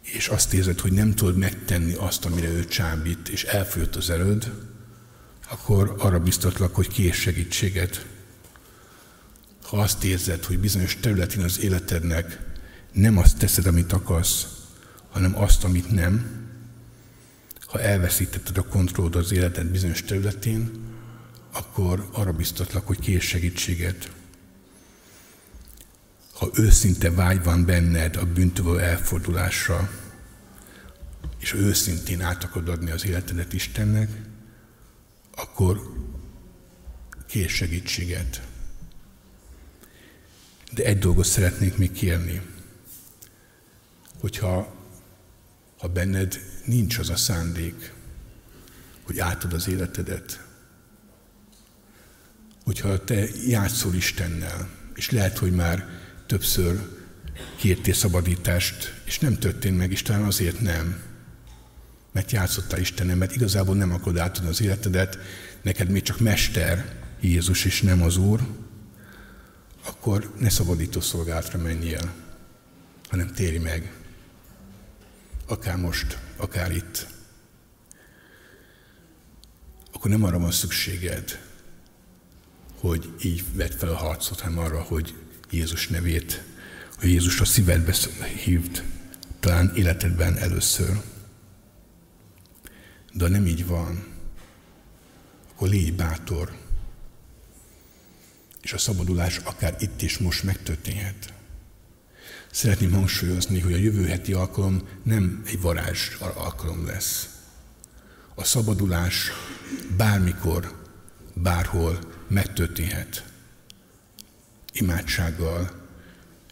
és 0.02 0.28
azt 0.28 0.54
érzed, 0.54 0.80
hogy 0.80 0.92
nem 0.92 1.14
tudod 1.14 1.36
megtenni 1.36 1.94
azt, 1.94 2.24
amire 2.24 2.48
ő 2.48 2.64
csábít, 2.64 3.28
és 3.28 3.44
elfolyott 3.44 3.96
az 3.96 4.10
erőd, 4.10 4.52
akkor 5.50 5.94
arra 5.98 6.20
biztatlak, 6.20 6.74
hogy 6.74 6.88
kér 6.88 7.14
segítséget 7.14 8.06
ha 9.64 9.80
azt 9.80 10.04
érzed, 10.04 10.44
hogy 10.44 10.58
bizonyos 10.58 10.96
területén 11.00 11.42
az 11.42 11.60
életednek 11.60 12.40
nem 12.92 13.18
azt 13.18 13.38
teszed, 13.38 13.66
amit 13.66 13.92
akarsz, 13.92 14.46
hanem 15.10 15.38
azt, 15.38 15.64
amit 15.64 15.90
nem, 15.90 16.42
ha 17.66 17.80
elveszítetted 17.80 18.58
a 18.58 18.62
kontrollod 18.62 19.16
az 19.16 19.32
életed 19.32 19.66
bizonyos 19.66 20.02
területén, 20.02 20.70
akkor 21.52 22.08
arra 22.12 22.32
biztatlak, 22.32 22.86
hogy 22.86 22.98
kér 22.98 23.20
segítséget. 23.20 24.10
ha 26.32 26.50
őszinte 26.54 27.10
vágy 27.10 27.42
van 27.42 27.64
benned 27.64 28.16
a 28.16 28.26
bűntől 28.26 28.80
elfordulásra, 28.80 29.90
és 31.38 31.52
őszintén 31.52 32.20
át 32.20 32.44
akarod 32.44 32.68
adni 32.68 32.90
az 32.90 33.06
életedet 33.06 33.52
Istennek, 33.52 34.20
akkor 35.34 35.80
kér 37.26 37.48
segítséget. 37.48 38.43
De 40.74 40.84
egy 40.84 40.98
dolgot 40.98 41.24
szeretnék 41.24 41.76
még 41.76 41.92
kérni, 41.92 42.40
hogyha 44.20 44.74
ha 45.78 45.88
benned 45.88 46.40
nincs 46.64 46.98
az 46.98 47.10
a 47.10 47.16
szándék, 47.16 47.92
hogy 49.02 49.18
átad 49.18 49.52
az 49.52 49.68
életedet, 49.68 50.44
hogyha 52.64 53.04
te 53.04 53.26
játszol 53.46 53.94
Istennel, 53.94 54.68
és 54.94 55.10
lehet, 55.10 55.38
hogy 55.38 55.52
már 55.52 55.88
többször 56.26 56.88
kértél 57.56 57.94
szabadítást, 57.94 59.00
és 59.04 59.18
nem 59.18 59.38
történt 59.38 59.76
meg, 59.76 59.90
és 59.90 60.02
talán 60.02 60.24
azért 60.24 60.60
nem, 60.60 61.02
mert 62.12 62.30
játszottál 62.30 62.80
Istenem, 62.80 63.18
mert 63.18 63.34
igazából 63.34 63.74
nem 63.74 63.92
akarod 63.92 64.18
átadni 64.18 64.48
az 64.48 64.60
életedet, 64.60 65.18
neked 65.62 65.88
még 65.88 66.02
csak 66.02 66.20
mester 66.20 66.94
Jézus 67.20 67.64
is 67.64 67.82
nem 67.82 68.02
az 68.02 68.16
Úr, 68.16 68.40
akkor 69.84 70.34
ne 70.38 70.48
szabadító 70.48 71.00
szolgálatra 71.00 71.58
menjél, 71.58 72.14
hanem 73.08 73.32
térj 73.32 73.58
meg. 73.58 73.92
Akár 75.46 75.76
most, 75.76 76.18
akár 76.36 76.72
itt. 76.72 77.06
Akkor 79.92 80.10
nem 80.10 80.24
arra 80.24 80.38
van 80.38 80.50
szükséged, 80.50 81.40
hogy 82.80 83.14
így 83.22 83.44
vedd 83.52 83.70
fel 83.70 83.88
a 83.88 83.96
harcot, 83.96 84.40
hanem 84.40 84.58
arra, 84.58 84.82
hogy 84.82 85.14
Jézus 85.50 85.88
nevét, 85.88 86.42
hogy 86.98 87.08
Jézus 87.08 87.40
a 87.40 87.44
szívedbe 87.44 87.94
hívd, 88.44 88.84
talán 89.40 89.72
életedben 89.74 90.36
először. 90.36 91.02
De 93.12 93.28
nem 93.28 93.46
így 93.46 93.66
van, 93.66 94.06
akkor 95.50 95.68
légy 95.68 95.94
bátor, 95.94 96.56
és 98.64 98.72
a 98.72 98.78
szabadulás 98.78 99.36
akár 99.36 99.76
itt 99.78 100.02
és 100.02 100.18
most 100.18 100.42
megtörténhet. 100.42 101.32
Szeretném 102.50 102.92
hangsúlyozni, 102.92 103.60
hogy 103.60 103.72
a 103.72 103.76
jövő 103.76 104.06
heti 104.06 104.32
alkalom 104.32 104.88
nem 105.02 105.42
egy 105.46 105.60
varázs 105.60 106.14
alkalom 106.18 106.86
lesz. 106.86 107.28
A 108.34 108.44
szabadulás 108.44 109.30
bármikor, 109.96 110.72
bárhol 111.34 111.98
megtörténhet. 112.28 113.24
Imádsággal, 114.72 115.70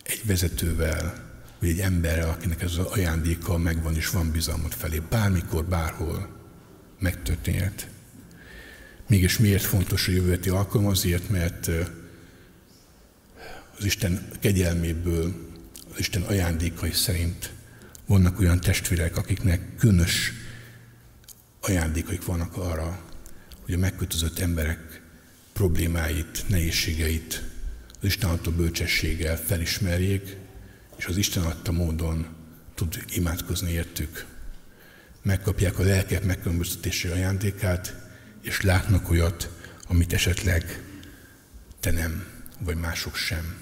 egy 0.03 0.21
vezetővel, 0.27 1.31
vagy 1.59 1.69
egy 1.69 1.81
emberrel, 1.81 2.29
akinek 2.29 2.63
ez 2.63 2.77
az 2.79 2.87
ajándéka 2.87 3.59
megvan 3.59 3.97
és 3.97 4.09
van 4.09 4.31
bizalmat 4.31 4.75
felé. 4.75 5.03
Bármikor, 5.11 5.65
bárhol 5.65 6.29
megtörténhet. 6.99 7.89
Mégis 9.09 9.39
miért 9.39 9.63
fontos 9.63 10.09
a 10.09 10.11
jövőti 10.11 10.49
alkalom? 10.49 10.87
Azért, 10.87 11.29
mert 11.29 11.71
az 13.83 13.89
Isten 13.89 14.29
kegyelméből, 14.41 15.35
az 15.93 15.99
Isten 15.99 16.23
ajándékai 16.23 16.93
szerint 16.93 17.53
vannak 18.07 18.41
olyan 18.41 18.61
testvérek, 18.61 19.17
akiknek 19.17 19.77
különös 19.77 20.33
ajándékaik 21.61 22.25
vannak 22.25 22.57
arra, 22.57 23.03
hogy 23.65 23.75
a 23.75 23.79
megkötözött 23.79 24.39
emberek 24.39 25.03
problémáit, 25.53 26.45
nehézségeit 26.49 27.43
az 28.01 28.05
Isten 28.07 28.31
adta 28.31 28.51
bölcsességgel 28.51 29.37
felismerjék, 29.37 30.37
és 30.97 31.07
az 31.07 31.17
Isten 31.17 31.43
adta 31.43 31.73
módon 31.73 32.27
tud 32.75 33.05
imádkozni 33.09 33.71
értük. 33.71 34.27
Megkapják 35.23 35.79
a 35.79 35.83
lelkek 35.83 36.25
megkülönböztetési 36.25 37.09
ajándékát, 37.09 37.95
és 38.43 38.61
látnak 38.61 39.11
olyat, 39.11 39.51
amit 39.87 40.13
esetleg 40.13 40.83
te 41.81 41.91
nem, 41.91 42.27
vagy 42.59 42.77
mások 42.77 43.17
sem. 43.17 43.62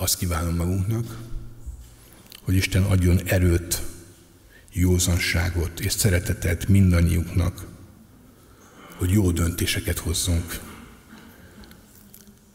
Azt 0.00 0.18
kívánom 0.18 0.56
magunknak, 0.56 1.18
hogy 2.42 2.54
Isten 2.54 2.82
adjon 2.82 3.20
erőt, 3.26 3.82
józanságot 4.72 5.80
és 5.80 5.92
szeretetet 5.92 6.68
mindannyiunknak, 6.68 7.66
hogy 8.96 9.10
jó 9.10 9.30
döntéseket 9.30 9.98
hozzunk. 9.98 10.60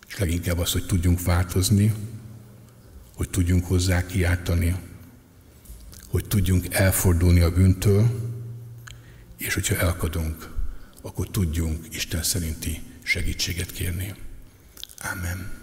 És 0.08 0.18
leginkább 0.18 0.58
az, 0.58 0.72
hogy 0.72 0.86
tudjunk 0.86 1.24
változni, 1.24 1.93
hogy 3.16 3.30
tudjunk 3.30 3.66
hozzá 3.66 4.06
kiáltani, 4.06 4.76
hogy 6.08 6.26
tudjunk 6.28 6.74
elfordulni 6.74 7.41
a 7.41 7.52
bűntől, 7.52 8.32
és 9.38 9.54
hogyha 9.54 9.76
elakadunk, 9.76 10.50
akkor 11.02 11.30
tudjunk 11.30 11.96
Isten 11.96 12.24
szerinti 12.24 12.82
segítséget 13.04 13.72
kérni. 13.72 14.16
Amen. 15.12 15.55